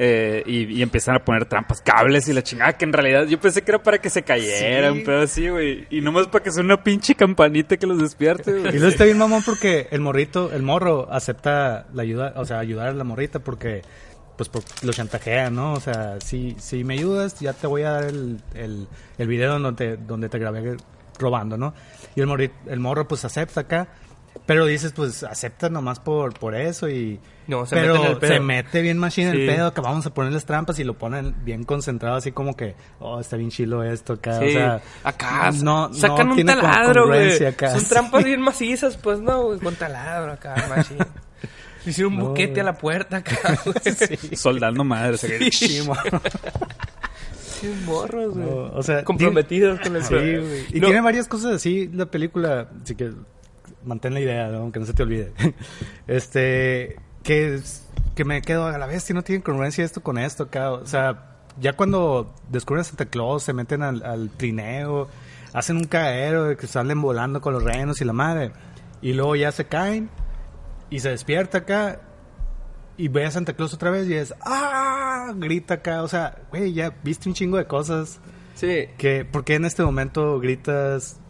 [0.00, 2.74] Eh, y, y empiezan a poner trampas, cables y la chingada.
[2.74, 5.02] Que en realidad yo pensé que era para que se cayeran, Sí.
[5.04, 5.86] pero así, güey.
[5.90, 8.72] Y nomás para que sea una pinche campanita que los despierte, Y güey.
[8.74, 12.88] luego está bien mamón porque el morrito, el morro acepta la ayuda, o sea, ayudar
[12.88, 13.82] a la morrita porque
[14.36, 15.72] pues por- lo chantajea, ¿no?
[15.72, 18.86] O sea, si, si me ayudas, ya te voy a dar el, el,
[19.18, 20.76] el video donde, donde te grabé
[21.18, 21.74] robando, ¿no?
[22.14, 23.88] Y el, morri- el morro pues acepta acá,
[24.46, 27.20] pero dices pues acepta nomás por, por eso y...
[27.46, 28.32] No, se pero mete en el pedo.
[28.32, 29.40] se mete bien machine Sí.
[29.40, 32.74] el pedo, que vamos a ponerles trampas y lo ponen bien concentrado así como que,
[33.00, 34.82] oh, está bien chilo esto acá, Sí, o sea...
[35.04, 37.38] acá no, sacan no un taladro, güey.
[37.38, 40.98] Son trampas bien macizas, pues no, güey, con taladro acá, machín.
[41.86, 44.36] Hicieron un No, buquete a la puerta acá, güey.
[44.36, 45.24] Soldando madres.
[45.24, 45.34] acá.
[45.50, 45.94] Sí, mo-
[47.60, 48.46] Sí, morros, güey.
[48.46, 50.66] No, o sea, Comprometidos con el Sí, güey.
[50.72, 50.86] Y No.
[50.88, 53.10] tiene varias cosas así la película, así que
[53.84, 54.58] mantén la idea, ¿no?
[54.58, 55.32] aunque no se te olvide.
[56.06, 60.18] Este, que, es- que me quedo a la vez, si no tienen congruencia esto con
[60.18, 65.08] esto acá, o sea, ya cuando descubren a Santa Claus, se meten al, al trineo,
[65.52, 68.52] hacen un cagadero de que salen volando con los renos y la madre,
[69.02, 70.08] y luego ya se caen
[70.90, 72.00] y se despierta acá.
[72.96, 75.32] y ve a Santa Claus otra vez y es, ¡ah!
[75.36, 78.18] Grita acá, o sea, güey, ya viste un chingo de cosas.
[78.54, 78.86] Sí.
[78.96, 81.20] Que, ¿Por qué en este momento gritas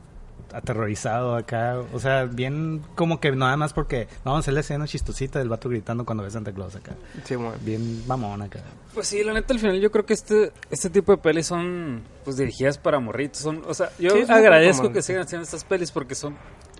[0.52, 1.80] aterrorizado acá?
[1.92, 5.48] O sea, bien como que nada más porque vamos a hacer la escena chistosita del
[5.48, 6.92] vato gritando cuando ve a Santa Claus acá.
[7.24, 7.36] Sí.
[7.62, 8.60] Bien mamón acá.
[8.94, 12.02] Pues sí, la neta, al final yo creo que este, este tipo de pelis son
[12.24, 13.38] pues dirigidas para morritos.
[13.38, 16.36] Son, o sea, yo Sí, agradezco que sigan haciendo estas pelis porque son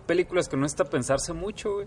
[0.07, 1.87] películas que no está pensarse mucho, güey.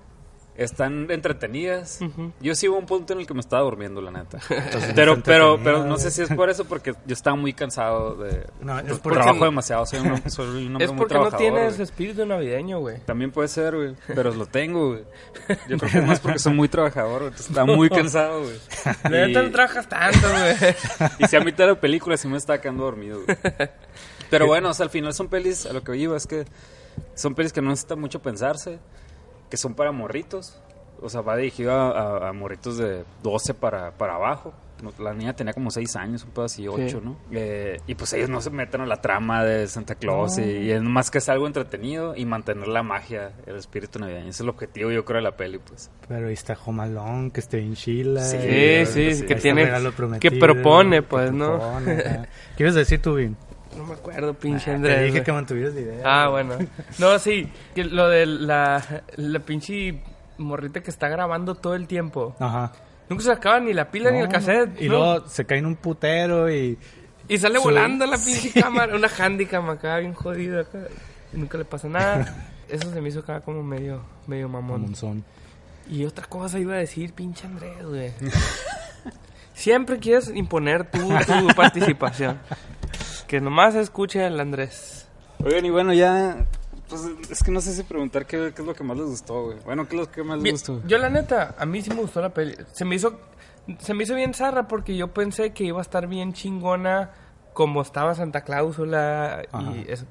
[0.58, 2.00] Están entretenidas.
[2.42, 4.38] Yo sí hubo un punto en el que me estaba durmiendo, la neta.
[4.96, 8.46] pero, pero, pero no sé si es por eso, porque yo estaba muy cansado de...
[8.60, 11.32] No, es pues, porque- trabajo demasiado, soy un, soy un hombre Es muy porque no
[11.32, 13.00] tienes espíritu navideño, güey.
[13.06, 13.96] También puede ser, güey.
[14.08, 15.04] Pero lo tengo, güey.
[15.70, 17.28] Yo creo que es más porque soy muy trabajador, güey.
[17.30, 18.60] entonces Estaba muy cansado, güey.
[19.06, 20.76] La neta Y- no trabajas tanto, güey.
[21.20, 23.38] y si a mitad de la película sí me estaba quedando dormido, güey.
[24.30, 26.46] Pero bueno, o sea, al final son pelis, a lo que iba es que
[27.16, 28.80] son pelis que no necesitan mucho pensarse,
[29.52, 30.60] que son para morritos.
[31.04, 34.54] O sea, va dirigido a, a- a morritos de 12 para, para abajo.
[34.84, 37.16] No, La niña tenía como 6 años, un pedo así, 8, ¿no?
[37.32, 40.72] Eh, y pues ellos no se meten a la trama de Santa Claus y, y
[40.72, 44.22] es más que es algo entretenido y mantener la magia, el espíritu navideño.
[44.30, 45.92] Ese es el objetivo, yo creo, de la peli, pues.
[46.08, 48.22] Pero ahí está Jomalón, que esté en Chile.
[48.22, 49.26] Sí, Sí, sí, sí, sí.
[49.28, 50.20] que está tiene...
[50.20, 51.60] Que propone, que pues, ¿no?
[51.60, 52.26] propone, ajá.
[52.58, 53.38] ¿Quieres decir tú, Vin?
[53.78, 54.98] No me acuerdo, pinche Ah, Andrés.
[54.98, 56.02] Te dije que mantuvieras la idea.
[56.06, 56.58] Ah, bueno.
[57.00, 57.50] No, sí.
[57.74, 60.02] que lo de la, la pinche
[60.38, 62.36] morrita que está grabando todo el tiempo.
[62.40, 62.72] Ajá.
[63.10, 64.82] Nunca se acaba ni la pila ni el cassette.
[64.82, 64.96] Y ¿no?
[64.98, 66.78] luego se cae en un putero y...
[67.28, 68.96] Y sale Su- volando la pinche cámara.
[68.96, 70.62] Una handicam acá, bien jodida.
[70.62, 70.80] Acá.
[71.34, 72.48] Y nunca le pasa nada.
[72.70, 74.82] Eso se me hizo acá como medio, medio mamón.
[74.82, 75.24] Monzón.
[75.90, 78.12] Y otra cosa iba a decir, pinche Andrés, güey.
[79.54, 82.40] Siempre quieres imponer tu, tu participación.
[83.32, 85.08] Que nomás escuche el Andrés.
[85.42, 86.46] Oigan, y bueno, ya...
[86.90, 89.46] Pues es que no sé si preguntar qué, qué es lo que más les gustó,
[89.46, 89.58] güey.
[89.64, 90.82] Bueno, ¿qué es lo que más les Bien, gustó?
[90.86, 92.58] Yo la neta, a mí sí me gustó la peli.
[92.74, 93.22] Se me hizo
[93.80, 97.12] se me hizo bien zarra porque yo pensé que iba a estar bien chingona
[97.54, 99.72] como estaba Santa Cláusula Ajá.
[99.78, 100.04] y eso.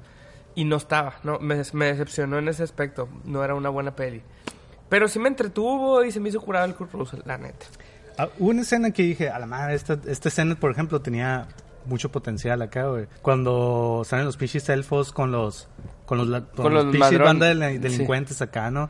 [0.55, 3.07] Y no estaba, no, me, me decepcionó en ese aspecto.
[3.23, 4.23] No era una buena peli.
[4.89, 7.67] Pero sí me entretuvo y se me hizo curado el Kurt Russell, la neta.
[8.17, 11.47] Ah, hubo una escena que dije, a la madre, esta, esta escena, por ejemplo, tenía
[11.85, 13.07] mucho potencial acá, güey.
[13.21, 15.67] Cuando salen los pinches elfos con los...
[16.05, 17.77] Con los, con Con los, los pinches banda de sí.
[17.77, 18.89] delincuentes acá, ¿no?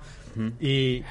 [0.60, 1.04] Y...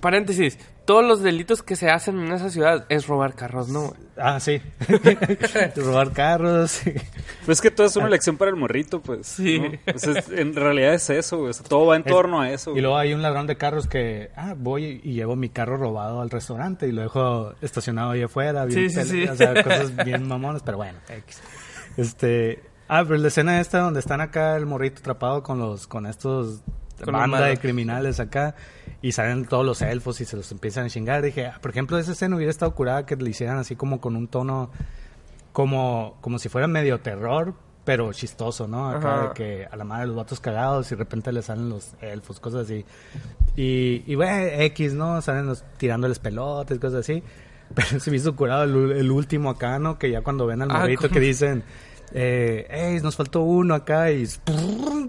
[0.00, 0.58] Paréntesis,
[0.90, 3.90] todos los delitos que se hacen en esa ciudad es robar carros, ¿no?
[3.90, 4.00] güey?
[4.16, 4.60] Ah, sí.
[5.76, 6.80] Robar carros.
[7.46, 9.28] Pues es que todo es una lección para el morrito, pues.
[9.28, 9.60] Sí.
[9.60, 9.70] ¿no?
[9.84, 11.50] Pues es- en realidad es eso, güey.
[11.50, 12.76] O sea, todo va en torno a eso.
[12.76, 16.20] Y luego hay un ladrón de carros que, ah, voy y llevo mi carro robado
[16.22, 18.64] al restaurante y lo dejo estacionado ahí afuera.
[18.64, 19.28] Bien Sí, sí, sí.
[19.28, 20.98] O sea, cosas bien mamonas, pero bueno.
[21.08, 21.40] X.
[21.96, 26.06] Este, ah, pero la escena esta donde están acá el morrito atrapado con los, con
[26.06, 28.54] estos Con los banda de criminales acá
[29.02, 31.22] y salen todos los elfos y se los empiezan a chingar.
[31.22, 34.16] Dije, ah, por ejemplo, esa escena hubiera estado curada que le hicieran así como con
[34.16, 34.70] un tono
[35.52, 38.88] como, como si fuera medio terror, pero chistoso, ¿no?
[38.88, 39.28] Acá Ajá.
[39.28, 42.38] de que a la madre los vatos cagados y de repente le salen los elfos,
[42.38, 42.84] cosas así.
[43.56, 45.20] Y, y bueno, X, ¿no?
[45.22, 47.22] Salen los, tirándoles pelotas, cosas así.
[47.74, 49.98] Pero se me hizo curado el, el último acá, ¿no?
[49.98, 51.62] Que ya cuando ven al Ah, morrito que dicen,
[52.12, 54.26] eh, "Ey, nos faltó uno acá y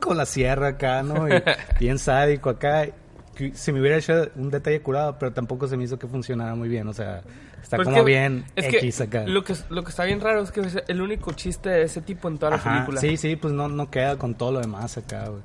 [0.01, 1.27] con la sierra acá, ¿no?
[1.27, 1.31] Y
[1.79, 2.87] bien sádico acá.
[3.35, 6.53] Que Se me hubiera hecho un detalle curado, pero tampoco se me hizo que funcionara
[6.53, 6.87] muy bien.
[6.87, 7.21] O sea,
[7.61, 9.23] está Pues como que- bien es que X acá.
[9.25, 12.01] Lo que, lo que está bien raro es que es el único chiste de ese
[12.01, 12.99] tipo en toda la Ajá, película.
[13.01, 15.41] Sí, sí, pues no, no queda con todo lo demás acá, güey.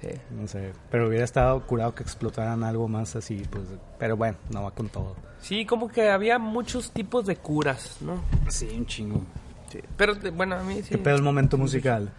[0.00, 0.08] Sí.
[0.30, 3.64] No sé, pero hubiera estado curado que explotaran algo más así, pues.
[3.98, 5.14] Pero bueno, no va con todo.
[5.40, 8.22] Sí, como que había muchos tipos de curas, ¿no?
[8.48, 9.20] Sí, un chingo.
[9.70, 9.80] Sí.
[9.96, 10.90] Pero bueno, a mí sí.
[10.90, 12.10] ¿Qué pedo el momento musical?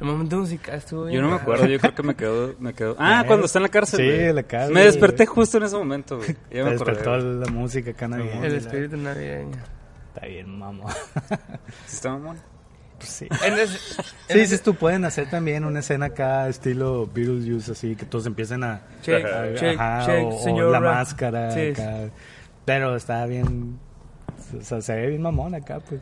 [0.00, 1.16] El momento musical estuvo bien.
[1.16, 2.54] Yo no me acuerdo, yo creo que me quedó...
[2.58, 2.96] Me quedó...
[2.98, 5.34] Ah, Eh, cuando está en la cárcel, sí, en la cárcel, Me desperté güey.
[5.34, 6.36] justo en ese momento, güey.
[6.50, 8.46] Ya me despertó la música acá navideña.
[8.46, 9.58] El espíritu navideño.
[10.14, 10.90] Está bien, mamá.
[11.86, 12.38] ¿Sí está mamón?
[12.98, 13.28] Pues sí.
[13.44, 13.78] En ese-
[14.28, 18.64] Sí, dices tú, pueden hacer también una escena acá, estilo Beetlejuice, así, que todos empiecen
[18.64, 18.80] a...
[19.02, 20.70] Shake, a- shake, ajá, shake, o, o señora.
[20.70, 22.08] la máscara Sí, acá.
[22.64, 23.78] Pero está bien...
[24.58, 26.00] O sea, se ve bien mamón acá, pues.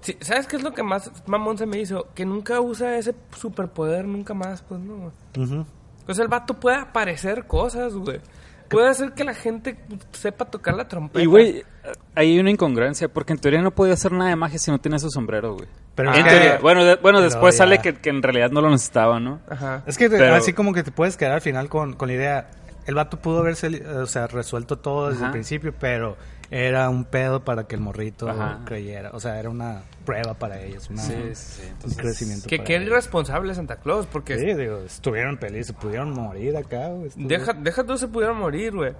[0.00, 2.08] Sí, ¿Sabes qué es lo que más mamón se me hizo?
[2.14, 4.96] Que nunca usa ese superpoder nunca más, pues no.
[4.96, 5.46] güey.
[5.46, 5.66] Ujú.
[6.06, 8.20] O sea, el vato puede aparecer cosas, güey.
[8.68, 9.78] Puede hacer que la gente
[10.12, 11.22] sepa tocar la trompeta.
[11.22, 11.64] Y, güey,
[12.14, 14.98] hay una incongruencia, porque en teoría no podía hacer nada de magia si no tenía
[14.98, 15.66] su sombrero, güey.
[15.94, 16.58] Pero En teoría.
[16.60, 19.40] Bueno, de- bueno después ya- sale que, que en realidad no lo necesitaba, ¿no?
[19.48, 19.82] Ajá.
[19.86, 22.14] Es que te- Pero- así como que te puedes quedar al final con, con la
[22.14, 22.50] idea.
[22.86, 25.26] El vato pudo haberse, eh, o sea, resuelto todo desde Ajá.
[25.26, 26.16] el principio, pero
[26.50, 28.60] era un pedo para que el morrito Ajá.
[28.64, 29.10] creyera.
[29.12, 32.48] O sea, era una prueba para ellos, una- Sí, sí, un crecimiento.
[32.48, 36.88] Que qué irresponsable Santa Claus, porque Sí, digo, estuvieron felices, se pudieron morir acá.
[36.88, 38.92] güey, deja, deja tú se pudieron morir, güey.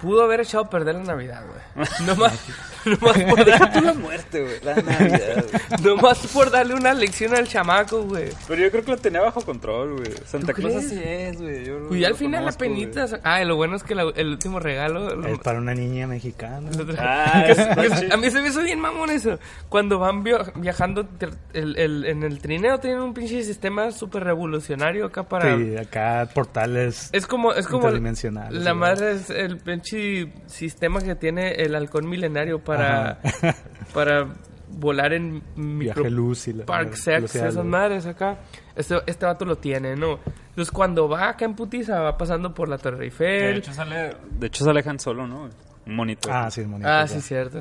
[0.00, 1.86] Pudo haber echado a perder la Navidad, güey.
[2.06, 2.40] Nomás,
[2.84, 4.54] nomás, por Deja tú la muerte, güey.
[4.62, 5.82] La Navidad, güey.
[5.82, 8.30] nomás por darle una lección al chamaco, güey.
[8.46, 10.12] Pero yo creo que lo tenía bajo control, güey.
[10.24, 10.86] Santa ¿Tú Claus crees?
[10.86, 11.64] así es, güey.
[11.64, 12.74] Yo Pues ya al final la conozco, güey.
[12.92, 13.20] penita.
[13.24, 15.14] Ah, y lo bueno es que la- el último regalo.
[15.16, 16.70] lo- Es para una niña mexicana.
[16.98, 17.44] Ah,
[18.12, 19.38] a mí se me hizo bien mamón eso.
[19.68, 24.24] Cuando van via- viajando ter- el- el- en el trineo, tienen un pinche sistema súper
[24.24, 25.56] revolucionario acá para.
[25.56, 27.10] Sí, acá portales.
[27.12, 32.62] Es como, es como la madre es el pinche sistema que tiene el halcón milenario
[32.62, 33.18] para,
[33.94, 34.26] para
[34.68, 38.38] volar en micro Viaje luz y la- Park la- Sex, esas madres acá.
[38.74, 40.18] Este, este vato lo tiene, ¿no?
[40.50, 43.56] Entonces cuando va acá en putiza va pasando por la Torre De Eiffel.
[43.58, 45.48] hecho sale, de hecho sale Han Solo, ¿no?
[45.86, 46.28] Un monito.
[46.32, 46.88] Ah, sí, es bonito.
[46.88, 47.08] Ah, ya.
[47.08, 47.60] sí, cierto.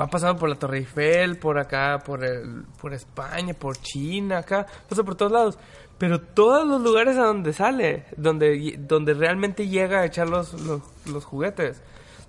[0.00, 4.64] Va pasando por la Torre Eiffel, por acá, por el, por España, por China, acá,
[4.88, 5.58] pasa por todos lados.
[5.98, 10.82] Pero todos los lugares a donde sale, donde, donde realmente llega a echar los, los,
[11.06, 11.80] los juguetes,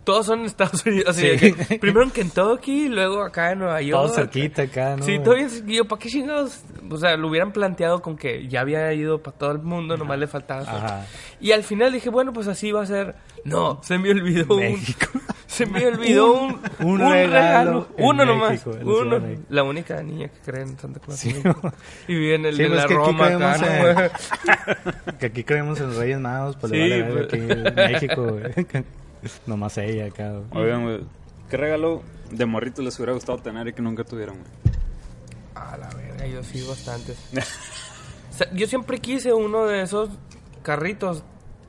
[0.05, 1.09] todos son en Estados Unidos.
[1.09, 1.53] Así de Sí.
[1.53, 4.05] que primero en Kentucky, luego acá en Nueva York.
[4.05, 5.03] Todo cerquita acá, ¿no?
[5.03, 5.85] Sí, todo bien cerquillo.
[5.85, 6.61] ¿Para qué chingados?
[6.89, 10.19] O sea, lo hubieran planteado con que ya había ido para todo el mundo, nomás
[10.19, 10.61] le faltaba.
[10.61, 11.05] Ajá.
[11.41, 13.15] Y al final dije, bueno, pues así va a ser.
[13.43, 15.07] No, se me olvidó un, México.
[15.47, 18.51] se me olvidó un, un un regalo Uno nomás.
[18.65, 19.21] México, Uno.
[19.49, 21.19] La única niña que cree en Santa Claus.
[21.19, 21.35] Sí.
[22.07, 25.17] Y vive en, el, Sí, pues la que aquí Roma acá, creemos ¿no, en-?
[25.19, 27.33] Que aquí creemos en Reyes Magos, pues le vale verga pues.
[27.33, 28.85] aquí en México, güey.
[29.45, 30.63] Nomás ella acá, güey.
[30.63, 31.01] Oigan, güey.
[31.49, 34.75] ¿Qué regalo de morrito les hubiera gustado tener y que nunca tuvieron, güey?
[35.55, 37.17] A la verga, yo sí, bastantes.
[38.27, 40.09] O sea, yo siempre quise uno de esos
[40.61, 41.23] carritos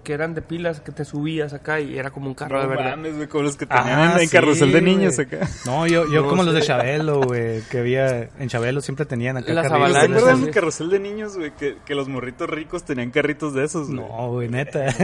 [0.07, 2.71] que eran de pilas que te subías acá y era como un carro de No
[2.71, 2.91] verdad.
[2.93, 5.27] mames, güey, como los que tenían Ah, en, sí, carrusel de niños güey.
[5.27, 5.49] acá.
[5.65, 6.63] No, yo, yo No como los de.
[6.63, 9.91] Chabelo, güey, que había en Chabelo siempre tenían acá Las carritos.
[9.91, 10.45] ¿Se avalanchas, acuerdan sí.
[10.45, 11.51] del carrusel de niños, güey?
[11.57, 13.99] Que, que los morritos ricos tenían carritos de esos, güey.
[13.99, 14.95] No, güey, neta.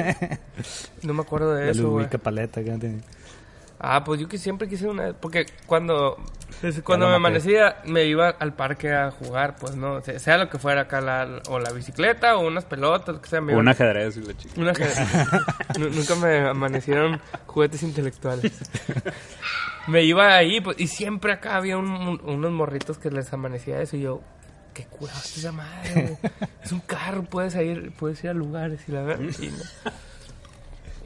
[1.02, 2.06] No me acuerdo de De eso, güey.
[2.08, 3.00] Paleta acá tenía.
[3.84, 5.12] Ah, pues yo que siempre quise una...
[5.12, 6.16] Porque cuando,
[6.84, 10.58] cuando me amanecía me iba al parque a jugar, pues no, sea, sea lo que
[10.58, 13.40] fuera acá, la, o la bicicleta o unas pelotas, lo que sea.
[13.40, 14.54] Me un ajedrez, y la chica.
[14.60, 14.86] Una que-
[15.80, 18.52] Nu- Nunca me amanecieron juguetes intelectuales.
[19.88, 23.80] me iba ahí pues, y siempre acá había un- un- unos morritos que les amanecía
[23.82, 24.20] eso y yo,
[24.74, 25.92] qué curado está esa madre.
[26.20, 26.32] güey.
[26.62, 29.24] Es un carro, puedes ir, puedes ir a lugares y la verdad.
[29.40, 29.56] Y no,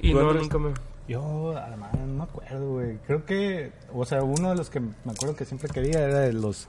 [0.03, 0.43] y no ¿Cuántos?
[0.43, 0.75] nunca me...
[1.09, 2.99] Yo, además, no me acuerdo, güey.
[3.07, 6.33] Creo que, o sea, uno de los que me acuerdo que siempre quería era de
[6.33, 6.67] los,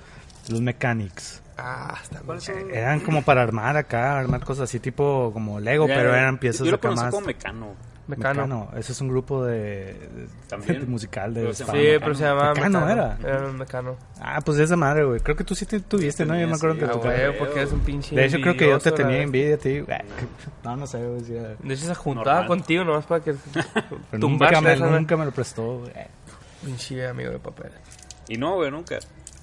[0.50, 1.42] los Mechanics.
[1.58, 2.40] Ah, está mal.
[2.72, 6.66] Eran como para armar acá, armar cosas así tipo como Lego, Ya, pero eran piezas
[6.66, 7.14] Yo lo acá conocí más.
[7.16, 7.68] como Mecano.
[8.08, 8.70] Mecano.
[8.78, 9.58] Ese es un grupo de,
[9.94, 10.80] de- También.
[10.80, 11.72] de musical de Pero España.
[11.74, 12.00] Sí, Mecano.
[12.00, 13.16] pero se llamaba Mecano Mecano.
[13.28, 13.48] era.
[13.50, 13.96] un Mecano.
[14.22, 15.20] Ah, pues esa madre, güey.
[15.20, 16.40] Creo que tú sí te tuviste, ¿no?
[16.40, 18.68] Yo me acuerdo Sí, que tú güey, porque eres un pinche De hecho, creo que
[18.70, 19.80] yo te tenía envidia a ti.
[19.82, 19.98] güey.
[20.64, 21.22] No, no sé, güey.
[21.38, 22.48] era- De hecho, se juntaba Normal.
[22.48, 23.34] contigo nomás para que
[24.14, 25.92] nunca me, nunca me lo prestó, güey.
[26.64, 27.72] Pinche amigo de papel.
[28.30, 28.98] Y no, güey, nunca.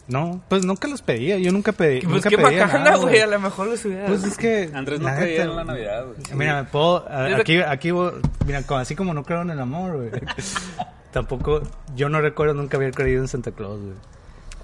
[0.07, 1.39] No, pues nunca los pedía.
[1.39, 2.01] Yo nunca pedí.
[2.03, 3.21] Pues nunca qué pedía bacana, güey.
[3.21, 4.07] A lo mejor lo hubiera.
[4.07, 4.71] Pues es que.
[4.75, 6.17] Andrés no creía en la Navidad, güey.
[6.35, 7.09] Mira, me puedo.
[7.09, 8.13] a- aquí, aquí, voy-
[8.47, 10.11] mira, así como no creo en el amor, güey.
[11.13, 11.63] Tampoco.
[11.95, 13.95] Yo no recuerdo nunca haber creído en Santa Claus, güey.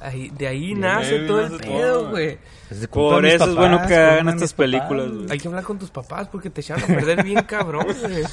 [0.03, 2.39] Ahí- de ahí De nace ahí todo el pedo, güey.
[2.71, 5.27] Es de culpa Por eso es bueno que hagan estas películas, güey.
[5.31, 8.25] Hay que hablar con tus papás porque te echaron a perder bien cabrón, güey.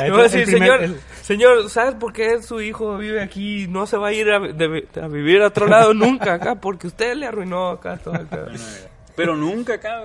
[0.00, 3.66] Le voy a decir, primer- señor, el- señor, ¿sabes por qué su hijo vive aquí?
[3.68, 6.86] No se va a ir a, de- a vivir a otro lado nunca acá porque
[6.86, 8.46] usted le arruinó acá todo el pedo.
[9.16, 9.98] Pero nunca acá,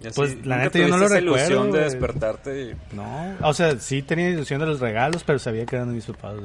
[0.00, 3.52] así, Pues, la neta, yo no lo esa recuerdo, ilusión de despertarte y No, o
[3.54, 6.36] sea, sí tenía ilusión de los regalos, pero sabía que eran mis papás,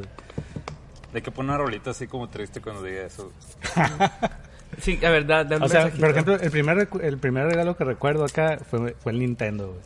[1.14, 3.32] de que poner una rolita así como triste cuando diga eso.
[4.82, 6.02] Sí, la verdad, da un O sea, mensajito.
[6.02, 9.68] por ejemplo, el primer, recu- el primer regalo que recuerdo acá fue, fue el Nintendo,
[9.68, 9.80] güey.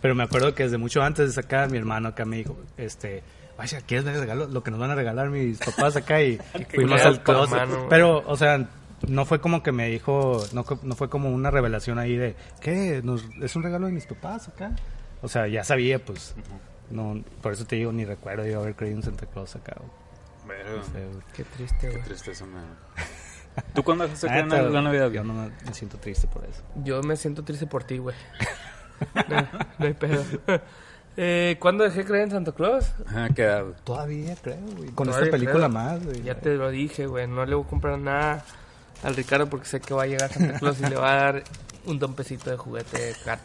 [0.00, 3.22] Pero me acuerdo que desde mucho antes de sacar, mi hermano acá me dijo, este,
[3.58, 4.46] vaya, ¿quieres ver el regalo?
[4.48, 6.38] Lo que nos van a regalar mis papás acá y
[6.74, 7.68] fuimos al closet.
[7.88, 8.66] Pero, o sea,
[9.06, 13.00] no fue como que me dijo, no, no fue como una revelación ahí de, ¿qué?
[13.02, 14.72] Nos- ¿Es un regalo de mis papás acá?
[15.22, 16.34] O sea, ya sabía, pues.
[16.90, 19.90] No, por eso te digo, ni recuerdo yo haber creído en Santa Claus acá, güey.
[20.48, 21.22] Pero, No sé, güey.
[21.34, 22.02] Qué triste, güey.
[22.02, 22.64] triste eso, man.
[23.74, 25.10] ¿Tú cuándo dejaste de La la, Navidad?
[25.10, 26.62] Yo no me, me siento triste por eso.
[26.82, 28.16] Yo me siento triste por ti, güey.
[29.28, 30.22] No, no hay pedo.
[31.16, 32.92] Eh, ¿Cuándo dejé de creer en Santa Claus?
[33.06, 33.74] Ajá, ¿qué edad, güey?
[33.84, 34.90] Todavía creo, güey.
[34.90, 35.68] Con Todavía esta película creo.
[35.68, 36.22] más, güey.
[36.22, 37.26] Ya te lo dije, güey.
[37.26, 38.44] No le voy a comprar nada
[39.02, 41.42] al Ricardo porque sé que va a llegar Santa Claus y le va a dar
[41.86, 43.40] un dompecito de juguete cat.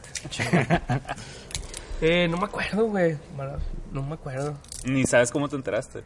[2.02, 3.18] eh, no me acuerdo, güey.
[3.92, 4.56] No me acuerdo.
[4.86, 6.04] Ni sabes cómo te enteraste.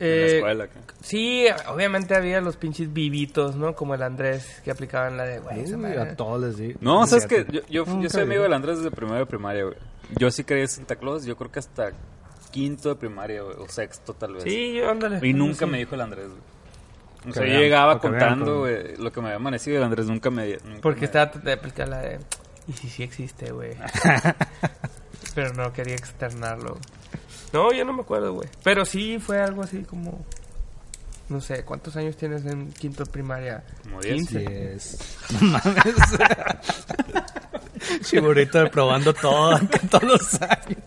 [0.00, 0.66] En la Eh, escuela.
[0.68, 0.78] ¿qué?
[1.02, 3.74] sí, obviamente había los pinches vivitos, ¿no?
[3.74, 5.64] Como el Andrés que aplicaban la de, güey,
[5.98, 6.74] a todos les di.
[6.80, 8.44] No, es sabes que yo, yo, soy amigo vi.
[8.44, 9.76] del Andrés desde primero de primaria, güey.
[10.18, 11.92] Yo sí creí en Santa Claus, yo creo que hasta
[12.50, 14.42] quinto de primaria, güey, o sexto tal vez.
[14.44, 15.18] Sí, yo ándale.
[15.26, 15.70] Y nunca Sí.
[15.70, 17.30] me dijo el Andrés, güey.
[17.30, 20.28] O sea, yo llegaba contando, güey, lo que me había amanecido y el Andrés nunca
[20.30, 20.58] me...
[20.64, 22.18] nunca Porque me- estaba tratando de aplicar la de.
[22.68, 23.72] Y si sí existe, güey.
[25.34, 26.78] Pero no quería externarlo.
[27.54, 28.48] No, yo no me acuerdo, güey.
[28.62, 30.24] Pero sí fue algo así como.
[31.28, 33.64] No sé, ¿cuántos años tienes en quinto primaria?
[33.84, 34.28] Como diez.
[34.28, 34.40] 15.
[34.74, 35.18] Yes.
[35.40, 35.94] No mames.
[38.02, 39.58] Chiburrito probando todo,
[39.90, 40.78] todos los años.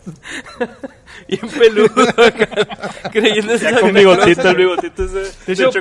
[1.28, 5.14] Y en peludo acá, creyendo Ya con bigotito, el bigotito ese
[5.46, 5.72] de hecho.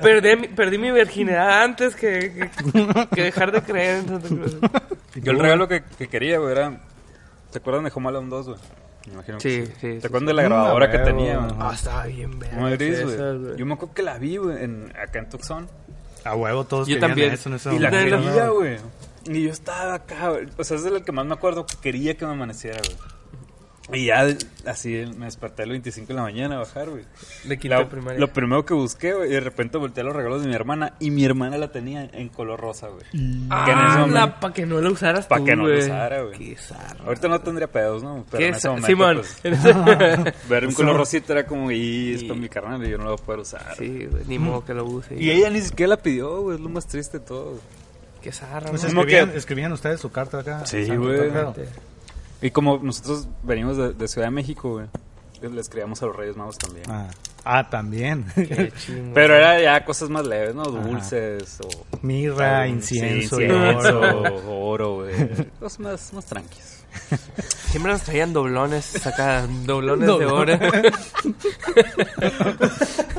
[0.00, 4.56] Perdí, mi- perdí mi virginidad antes que, que, que dejar de creer en Santa Cruz.
[5.16, 6.80] Yo el regalo que, que quería, güey, era...
[7.50, 8.58] ¿Te acuerdas de Home Alone 2, güey?
[9.06, 9.72] Me imagino que Sí, sí.
[9.72, 11.38] sí, ¿Te sí, acuerdas de la grabadora que tenía?
[11.58, 12.56] Ah, estaba bien, verga.
[12.60, 13.56] Madrid, esas, güey.
[13.56, 15.68] Yo me acuerdo que la vi, güey, en, acá en Tucson.
[16.24, 17.32] A huevo todos Yo también.
[17.32, 18.76] eso en ese Y la quería, güey.
[19.26, 20.48] Y yo estaba acá, güey.
[20.58, 22.96] O sea, es de lo que más me acuerdo que quería que me amaneciera, güey.
[23.92, 24.26] Y ya
[24.66, 27.04] así me desperté el 25 de la mañana a bajar, güey.
[27.44, 28.20] De La- primaria.
[28.20, 30.94] Lo primero que busqué, güey, y de repente volteé a los regalos de mi hermana
[31.00, 33.02] y mi hermana la tenía en color rosa, güey.
[33.10, 36.22] que en ese Ah, para que no la usaras Pa' tú, que no la usara,
[36.22, 36.38] güey.
[36.38, 37.04] Qué zarra.
[37.04, 38.24] Ahorita no tendría pedos, ¿no?
[38.30, 39.16] Pero Qué en ese momento, Simón.
[39.16, 39.40] pues,
[40.48, 43.10] ver un color rosita era como, y es para mi carnal y yo no lo
[43.12, 43.74] voy a poder usar.
[43.76, 45.14] sí, güey, ni modo que lo use.
[45.20, 47.58] Y ella ni siquiera la pidió, güey, es lo más triste de todo.
[48.22, 50.66] Qué zarra, Pues escribían, escribían ustedes su carta acá.
[50.66, 51.30] Sí, güey.
[52.42, 54.86] Y como nosotros venimos de, de Ciudad de México, güey,
[55.42, 56.84] le escribíamos a los Reyes Magos también.
[56.88, 57.08] Ah,
[57.44, 58.26] ah, también.
[58.34, 58.72] Qué.
[59.14, 60.64] Pero era ya cosas más leves, ¿no?
[60.64, 61.68] Dulces o...
[62.02, 64.42] Mirra, o- incienso sí, y incienso, oro.
[64.48, 65.14] oro, güey.
[65.58, 66.76] Cosas más, más tranquilas.
[67.70, 70.58] Siempre nos traían doblones acá, doblones de oro.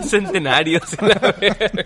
[0.03, 0.83] Centenarios.
[1.01, 1.85] la verga.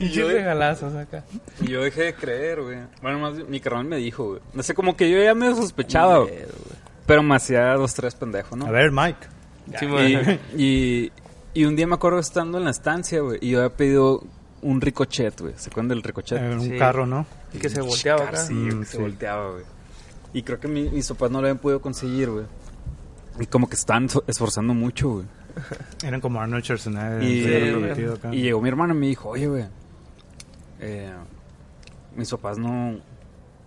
[0.00, 1.24] Y yo- regalazos acá.
[1.60, 2.78] Y yo dejé de creer, güey.
[3.02, 4.40] Bueno, más mi carnal me dijo, güey.
[4.54, 6.34] No sé, como que yo ya me sospechaba, güey.
[7.06, 8.66] Pero me hacía dos, tres pendejos, ¿no?
[8.66, 9.18] A ver, Mike.
[9.78, 9.86] Sí,
[10.56, 11.12] Y, y,
[11.54, 14.22] y un día me acuerdo estando en la estancia, güey, y yo había pedido
[14.62, 15.54] un ricochet, güey.
[15.56, 16.38] ¿Se acuerdan del ricochet?
[16.40, 16.76] Eh, un Sí.
[16.78, 17.26] carro, ¿no?
[17.52, 18.36] Y que se volteaba acá.
[18.38, 18.98] Sí, Mm, que se sí.
[19.02, 19.64] volteaba, güey.
[20.32, 22.44] Y creo que mi- mis papás no lo habían podido conseguir, güey.
[23.40, 25.26] Y como que estaban so- esforzando mucho, güey.
[26.04, 27.22] Eran como Arnold Schwarzenegger.
[27.22, 29.64] Y, y llegó mi hermano y me dijo, oye, güey,
[30.80, 31.12] eh,
[32.16, 32.98] mis papás no,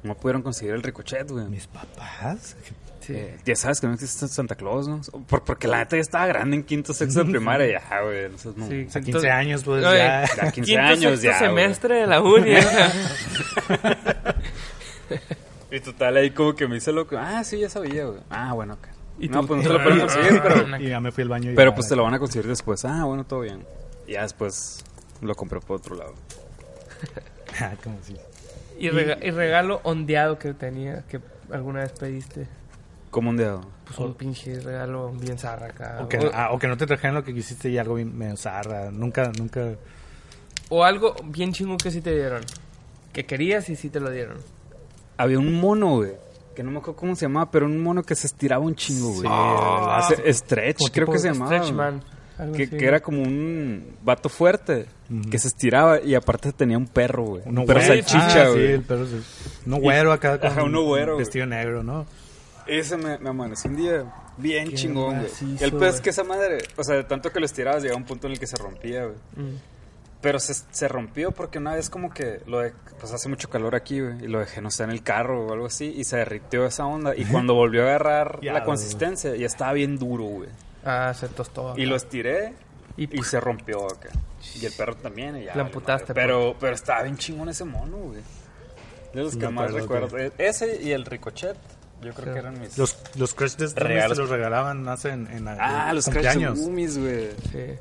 [0.04, 1.46] no pudieron conseguir el ricochet, güey.
[1.48, 2.56] Mis papás.
[3.00, 3.14] Sí.
[3.16, 5.02] Eh, ya sabes que no existe Santa Claus, ¿no?
[5.28, 8.30] Por- porque la neta ya estaba grande en quinto, sexto de primaria, ya, güey.
[8.30, 8.38] no.
[8.38, 10.26] Sí, A 15 entonces- años, pues Oye, ya.
[10.38, 11.38] Ya 15 Quinto, años, ya.
[11.40, 12.54] semestre de la uni.
[15.72, 17.18] Y total, ahí como que me hice loco.
[17.18, 18.22] Ah, sí, ya sabía, güey.
[18.30, 18.88] Ah, bueno, ok.
[19.20, 19.48] ¿Y no, tú?
[19.48, 20.78] pues no se lo pueden conseguir, pero...
[20.80, 21.52] Y ya me fui al baño.
[21.52, 21.76] y Pero ya.
[21.76, 22.86] pues te lo van a conseguir después.
[22.86, 23.66] Ah, bueno, todo bien.
[24.08, 24.84] Y ya después
[25.22, 26.14] lo compré por otro lado.
[27.60, 28.18] Ah, como si-
[28.80, 31.20] y, rega- y regalo ondeado que tenía, que
[31.52, 32.48] alguna vez pediste.
[33.12, 33.62] Como un dedo.
[33.86, 36.00] Pues un pinche regalo bien zarra acá.
[36.02, 38.18] O que, O- ah, o que no te trajeron lo que quisiste y algo bien
[38.18, 38.90] medio zarra.
[38.90, 39.76] Nunca, nunca.
[40.70, 42.42] O algo bien chingo que sí te dieron.
[43.12, 44.38] Que querías y sí te lo dieron.
[45.18, 46.14] Había un mono, güey.
[46.56, 49.12] Que no me acuerdo cómo se llamaba, pero un mono que se estiraba un chingo,
[49.14, 49.28] güey.
[49.32, 51.46] Ah, Se- Stretch, creo que se llamaba.
[51.52, 51.76] Stretch güey.
[51.76, 52.04] Man.
[52.56, 54.88] Que, que era como un vato fuerte.
[55.30, 57.44] Que se estiraba y aparte tenía un perro, güey.
[57.46, 57.82] Un perro güero.
[57.82, 58.68] salchicha, Ah, güey.
[58.68, 59.06] sí, el perro.
[59.68, 62.06] Uno güero acá con Ajá, uno güero, vestido negro, ¿no?
[62.66, 64.06] Ese me, me amaneció un día
[64.38, 65.30] bien Qué chingón, güey.
[65.62, 66.02] el peor es güey.
[66.02, 68.40] que esa madre, o sea, de tanto que lo estirabas, llegaba un punto en el
[68.40, 69.18] que se rompía, güey.
[69.36, 69.58] Mm.
[70.22, 73.76] Pero se, se rompió porque una vez como que lo de, pues hace mucho calor
[73.76, 76.16] aquí, güey, y lo dejé, no sé, en el carro o algo así, y se
[76.18, 77.14] derritió esa onda.
[77.16, 80.50] Y cuando volvió a agarrar la consistencia, ya estaba bien duro, güey.
[80.86, 81.74] Ah, se tostó.
[81.78, 82.54] Y lo estiré
[82.98, 84.10] Y- y, se rompió acá.
[84.62, 85.56] Y el perro también, y ya.
[85.56, 86.14] Lo amputaste.
[86.14, 88.22] Pero, pero estaba bien chingón ese mono, güey.
[89.14, 90.18] De los que Me más recuerdo.
[90.18, 91.56] E- Ese y el ricochet,
[92.02, 92.78] yo creo que eran mis...
[92.78, 96.60] Los, los Crash Test Dummies los regalaban hace en, en Ah, en los Crash cumpleaños.
[96.60, 97.30] Gummies, güey.
[97.52, 97.80] Sí.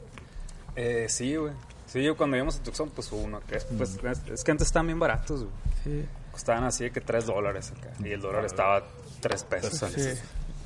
[0.76, 1.52] Eh, sí, güey.
[1.86, 3.40] Sí, yo cuando íbamos a Tucson, pues uno.
[3.46, 5.52] Que es, pues, es, es que antes estaban bien baratos, güey.
[5.84, 6.06] Sí.
[6.30, 7.90] Costaban así de que 3 dólares acá.
[8.02, 8.82] Y el dólar estaba
[9.20, 9.92] 3 pesos.
[9.94, 10.08] Sí.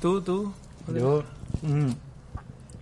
[0.01, 0.53] Tú, tú.
[0.93, 1.23] Yo,
[1.63, 1.91] mm,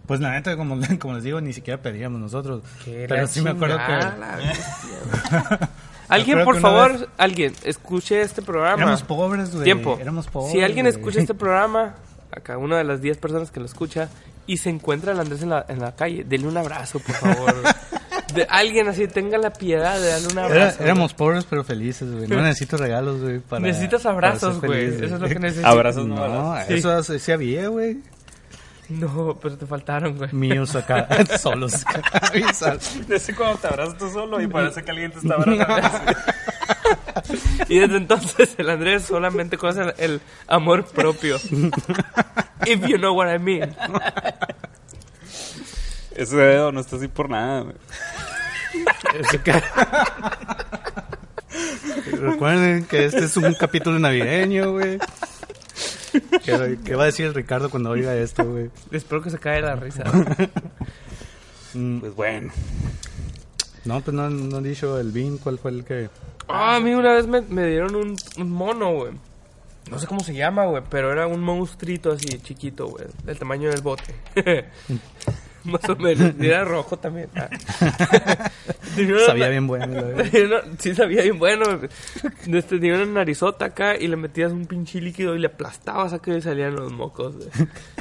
[0.07, 2.63] pues la neta, como, como les digo, ni siquiera pedíamos nosotros.
[2.85, 5.65] Pero sí me acuerdo que.
[6.07, 8.83] Alguien, por favor, vez- alguien, escuche este programa.
[8.83, 9.63] éramos pobres, güey.
[9.63, 9.97] Tiempo.
[9.99, 10.51] Éramos pobres.
[10.51, 11.95] si alguien escucha este programa,
[12.31, 14.09] acá una de las 10 personas que lo escucha,
[14.45, 17.55] y se encuentra el Andrés en la, en la calle, denle un abrazo, por favor.
[18.35, 20.83] de alguien así, tenga la piedad de darle un Era- abrazo.
[20.83, 22.27] éramos pobres pero felices, güey.
[22.27, 23.39] No necesito regalos, güey.
[23.39, 24.85] Para, Necesitas para abrazos, güey.
[24.85, 25.71] Eso es lo que necesitas.
[25.71, 26.55] Abrazos no, No.
[26.67, 26.73] Sí.
[26.75, 27.97] eso sí había, güey.
[28.89, 30.31] No, pero te faltaron, güey.
[30.33, 31.07] Míos acá,
[31.39, 31.83] solos.
[33.07, 36.13] De ese cuando te abrazas tú solo y parece que alguien te está abrazando.
[37.67, 41.37] Y desde entonces el Andrés solamente conoce el, el amor propio.
[42.65, 43.75] If you know what I mean.
[46.15, 47.75] Ese dedo no está así por nada, güey.
[52.11, 54.99] Recuerden que este es un capítulo navideño, güey.
[56.43, 58.69] ¿Qué, qué va a decir el Ricardo cuando oiga esto, güey?
[58.91, 60.03] Espero que se caiga la risa.
[61.73, 62.53] Mm, Pues bueno.
[63.83, 66.09] No, pues no, no han dicho el Bean, ¿cuál fue el que...?
[66.47, 69.11] Ah, a mí una vez me, me dieron un, un mono, güey.
[69.91, 73.69] No sé cómo se llama, güey, pero era un monstruito así chiquito, güey, del tamaño
[73.69, 74.15] del bote.
[75.71, 76.33] Más o menos.
[76.39, 77.29] Y era rojo también.
[77.35, 77.49] Ah.
[78.95, 80.31] Tenía una- Sabía bien bueno, la verdad.
[80.31, 81.65] Tenía una- sí, sabía bien bueno.
[82.45, 86.19] Este, tenía una narizota acá y le metías un pinche líquido y le aplastabas a
[86.19, 87.49] que salían los mocos, güey.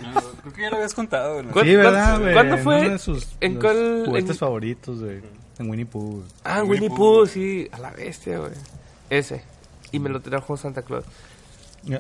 [0.03, 1.47] No, creo que ya lo habías contado, güey.
[1.47, 2.33] ¿Cuál- Sí, ¿verdad, cuál- güey?
[2.35, 2.81] cuándo fue?
[2.83, 5.21] uno de sus ¿En los cuál- juguetes en- favoritos, güey.
[5.59, 6.11] En Winnie Pooh.
[6.17, 6.25] güey.
[6.45, 6.97] Ah, Winnie Winnie Pooh.
[7.21, 8.53] Pooh, sí, a la bestia, güey.
[9.11, 9.43] Ese.
[9.93, 11.05] Y me lo trajo Santa Claus.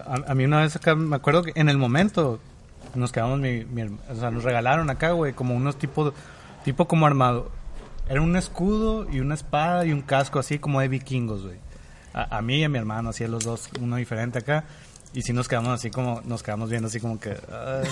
[0.06, 2.40] A, a mí una vez acá, me acuerdo que en el momento
[2.94, 6.12] nos quedamos, mi, mi o sea, nos regalaron acá, güey, como unos tipos,
[6.64, 7.50] tipo como armado.
[8.08, 11.58] Era un escudo y una espada y un casco así como de vikingos, güey.
[12.12, 14.64] A, a mí y a mi hermano, así a los dos, uno diferente acá.
[15.14, 17.88] Y sí nos quedamos así como, nos quedamos viendo así como que, ay,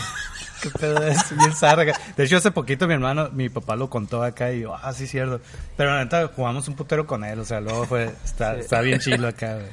[0.61, 1.85] qué pedo es, bien zarra.
[2.17, 5.07] De hecho, hace poquito mi hermano, mi papá lo contó acá y yo, ah, sí,
[5.07, 5.41] cierto.
[5.77, 8.99] Pero la neta, jugamos un putero con él, o sea, luego fue, está, está bien
[8.99, 9.71] chilo acá, güey.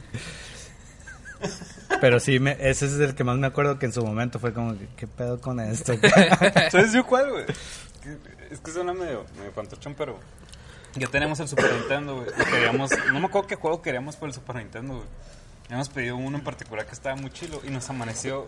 [2.01, 4.53] Pero sí, me, ese es el que más me acuerdo que en su momento fue
[4.53, 5.93] como, que, ¿qué pedo con esto?
[6.71, 7.45] ¿Sabes yo cuál, güey?
[8.49, 10.19] Es que suena medio, medio fantochón, pero...
[10.95, 12.27] Ya tenemos el Super Nintendo, güey.
[12.49, 12.91] Queríamos...
[13.11, 15.07] No me acuerdo qué juego queríamos por el Super Nintendo, güey.
[15.65, 18.47] Habíamos pedido uno en particular que estaba muy chilo y nos amaneció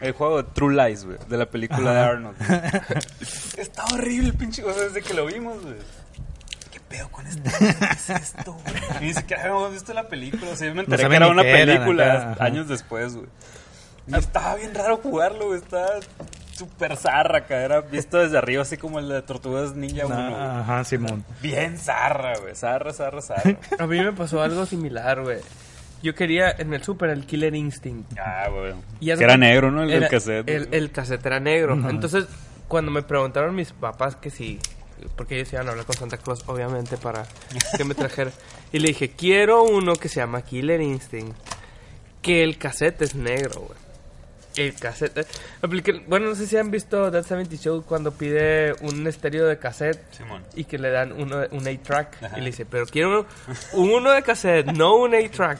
[0.00, 2.36] el juego de True Lies, güey, de la película de Arnold.
[3.56, 5.76] Está horrible pinche juego desde que lo vimos, güey.
[6.90, 7.50] ¿Qué pedo con esto?
[7.58, 8.74] ¿Qué es esto, güey?
[9.00, 10.50] Y ni siquiera habíamos visto la película.
[10.52, 13.26] O sea, yo me enteré que sabían era una película años después, güey.
[14.06, 15.60] Y estaba bien raro jugarlo, güey.
[15.60, 15.88] Estaba
[16.52, 17.62] súper zarra acá.
[17.62, 20.34] Era visto desde arriba, así como el de Tortugas Ninja 1, güey.
[20.42, 21.24] Ajá, Simón.
[21.40, 22.54] Bien zarra, güey.
[22.56, 23.56] Zarra, zarra, zarra.
[23.78, 25.38] A mí me pasó algo similar, güey.
[26.02, 28.18] Yo quería en el Super el Killer Instinct.
[28.18, 28.74] ah, güey.
[29.16, 29.82] Que era negro, ¿no?
[29.82, 30.48] El del era- cassette.
[30.48, 31.74] El, el cassette era negro.
[31.88, 32.26] Entonces,
[32.68, 34.58] cuando me preguntaron mis papás que si...
[35.16, 37.26] Porque ellos iban a hablar con Santa Claus, obviamente, para
[37.76, 38.32] que me trajera.
[38.72, 41.36] Y le dije, quiero uno que se llama Killer Instinct.
[42.22, 43.79] Que el cassette es negro, güey.
[44.56, 45.26] El cassette...
[46.08, 50.00] bueno, no sé si han visto That 70 Show cuando pide un estéreo de cassette
[50.12, 50.42] Simón.
[50.54, 52.24] y que le dan uno, un 8-track.
[52.24, 52.38] Ajá.
[52.38, 53.26] Y le dice, pero quiero
[53.74, 55.58] uno de cassette, no un 8-track.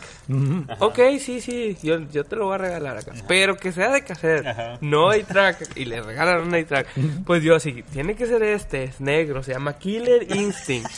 [0.81, 3.13] Ok, sí, sí, yo, yo te lo voy a regalar acá.
[3.29, 4.79] Pero que sea de cassette, Ajá.
[4.81, 5.77] no 8-track.
[5.77, 6.87] Y le regalan un 8-track.
[7.25, 10.91] Pues yo así, tiene que ser este, es negro, se llama Killer Instinct.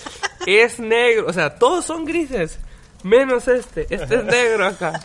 [0.46, 2.58] Es negro, o sea, todos son grises,
[3.04, 3.82] menos este.
[3.90, 5.00] Este es negro acá.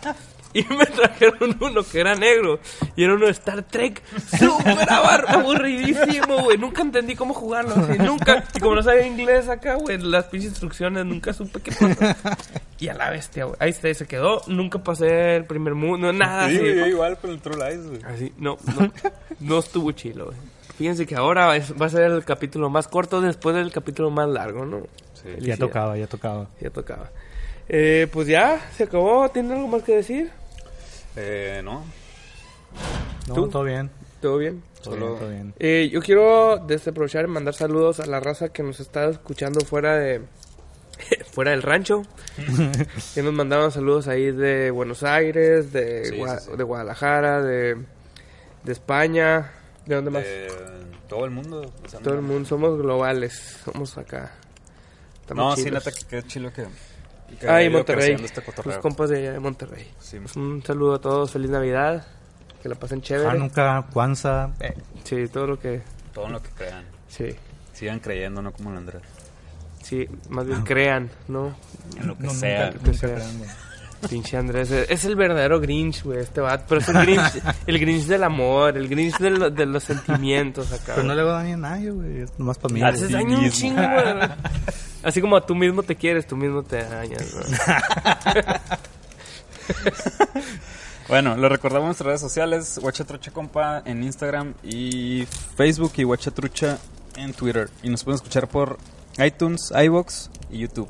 [0.54, 2.58] Y me trajeron uno que era negro.
[2.96, 4.02] Y era uno de Star Trek.
[4.38, 4.88] Súper
[5.28, 6.56] aburridísimo, güey.
[6.58, 7.74] Nunca entendí cómo jugarlo.
[7.74, 8.44] así, nunca.
[8.54, 12.14] Y como no sabía inglés acá, güey, las pinches instrucciones, nunca supe qué pasó.
[12.80, 13.56] Y a la bestia, güey.
[13.60, 14.40] Ahí está, ahí se quedó.
[14.46, 16.58] Nunca pasé el primer mundo, nada Sí, así.
[16.64, 18.00] güey, yo igual con el True Lies, güey.
[18.04, 18.92] Así, no, no,
[19.40, 20.36] no estuvo chilo, güey.
[20.76, 24.28] Fíjense que ahora es- va a ser el capítulo más corto después del capítulo más
[24.28, 24.82] largo, ¿no?
[25.14, 25.28] Sí.
[25.40, 26.46] Ya tocaba, ya tocaba.
[26.60, 27.10] Ya tocaba.
[27.68, 29.28] Eh, pues ya, se acabó.
[29.30, 30.30] ¿Tienen algo más que decir?
[31.16, 31.84] Eh, no.
[33.28, 33.48] No, ¿Tú?
[33.48, 33.90] todo bien.
[34.20, 34.62] ¿Todo bien?
[34.82, 35.54] Todo Solo- bien, todo bien.
[35.58, 39.60] Eh, yo quiero desde aprovechar y mandar saludos a la raza que nos está escuchando
[39.60, 40.22] fuera de
[41.32, 42.02] fuera del rancho.
[43.14, 46.56] que nos mandaron saludos ahí de Buenos Aires, de, Sí, Gua- sí, sí.
[46.56, 47.76] de Guadalajara, de,
[48.64, 49.52] de España.
[49.86, 50.22] ¿De dónde más?
[50.26, 50.48] Eh,
[51.08, 51.72] todo el mundo.
[52.02, 52.48] Todo el mundo.
[52.48, 53.58] Somos globales.
[53.64, 54.32] Somos acá.
[55.20, 55.84] Estamos No, sí, chilos.
[55.86, 56.64] neta, que qué chilo que.
[57.36, 58.16] Que Ah, y haya ido Monterrey.
[58.24, 59.86] este Los compas de allá de Monterrey.
[60.00, 60.18] Sí.
[60.20, 61.30] Pues un saludo a todos.
[61.30, 62.06] Feliz Navidad.
[62.62, 63.28] Que la pasen chévere.
[63.30, 64.52] Hanukkah, Kwanzaa.
[64.60, 64.74] eh,
[65.04, 65.80] Sí, todo lo que...
[66.12, 66.84] Todo en lo que crean.
[67.08, 67.26] Sí.
[67.72, 69.02] Sigan creyendo, no como el Andrés.
[69.82, 71.54] Sí, más bien crean, ¿no?
[71.98, 72.66] En lo que no, sea.
[72.72, 73.14] nunca- que nunca sea.
[73.14, 73.30] crean.
[74.08, 74.70] Pinche Andrés.
[74.70, 76.64] Es el verdadero Grinch, güey, este vato.
[76.68, 80.72] Pero es el Grinch, el Grinch del amor, el Grinch de, lo- de los sentimientos
[80.72, 80.92] acá.
[80.96, 82.20] Pero no le hago daño a nadie, güey.
[82.22, 82.82] Es nomás para mí.
[82.82, 84.28] Haces daño un chingo, güey.
[85.02, 87.44] Así como a tú mismo te quieres, tú mismo te dañas, güey.
[91.08, 95.26] Bueno, lo recordamos en nuestras redes sociales, Huachatrucha Compa en Instagram y
[95.56, 96.78] Facebook y Huachatrucha
[97.16, 97.70] en Twitter.
[97.82, 98.76] Y nos pueden escuchar por
[99.16, 100.88] iTunes, iBox y YouTube.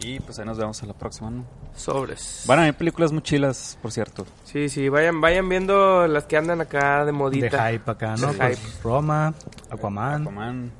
[0.00, 1.44] Y pues ahí nos vemos a la próxima, ¿no?
[1.74, 2.44] Sobres.
[2.46, 4.24] Van a haber películas muy chilas, por cierto.
[4.44, 7.70] Sí, sí, vayan, vayan viendo las que andan acá de De modita.
[7.72, 8.32] hype acá, ¿no?
[8.32, 8.82] De Pues, hype.
[8.84, 9.34] Roma,
[9.68, 10.22] Aquaman.
[10.22, 10.70] Aquaman.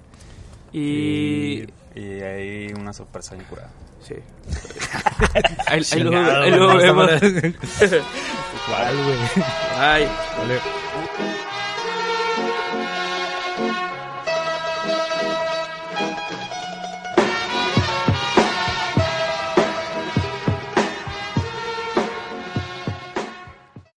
[0.73, 1.65] Y
[1.99, 3.71] Y, hay una sorpresa bien curada.
[4.01, 4.15] Sí.
[5.67, 7.11] ahí, luego güey, vemos.
[8.67, 9.19] ¿Cuál, güey?
[9.77, 10.09] Ay.
[10.39, 10.61] Vale.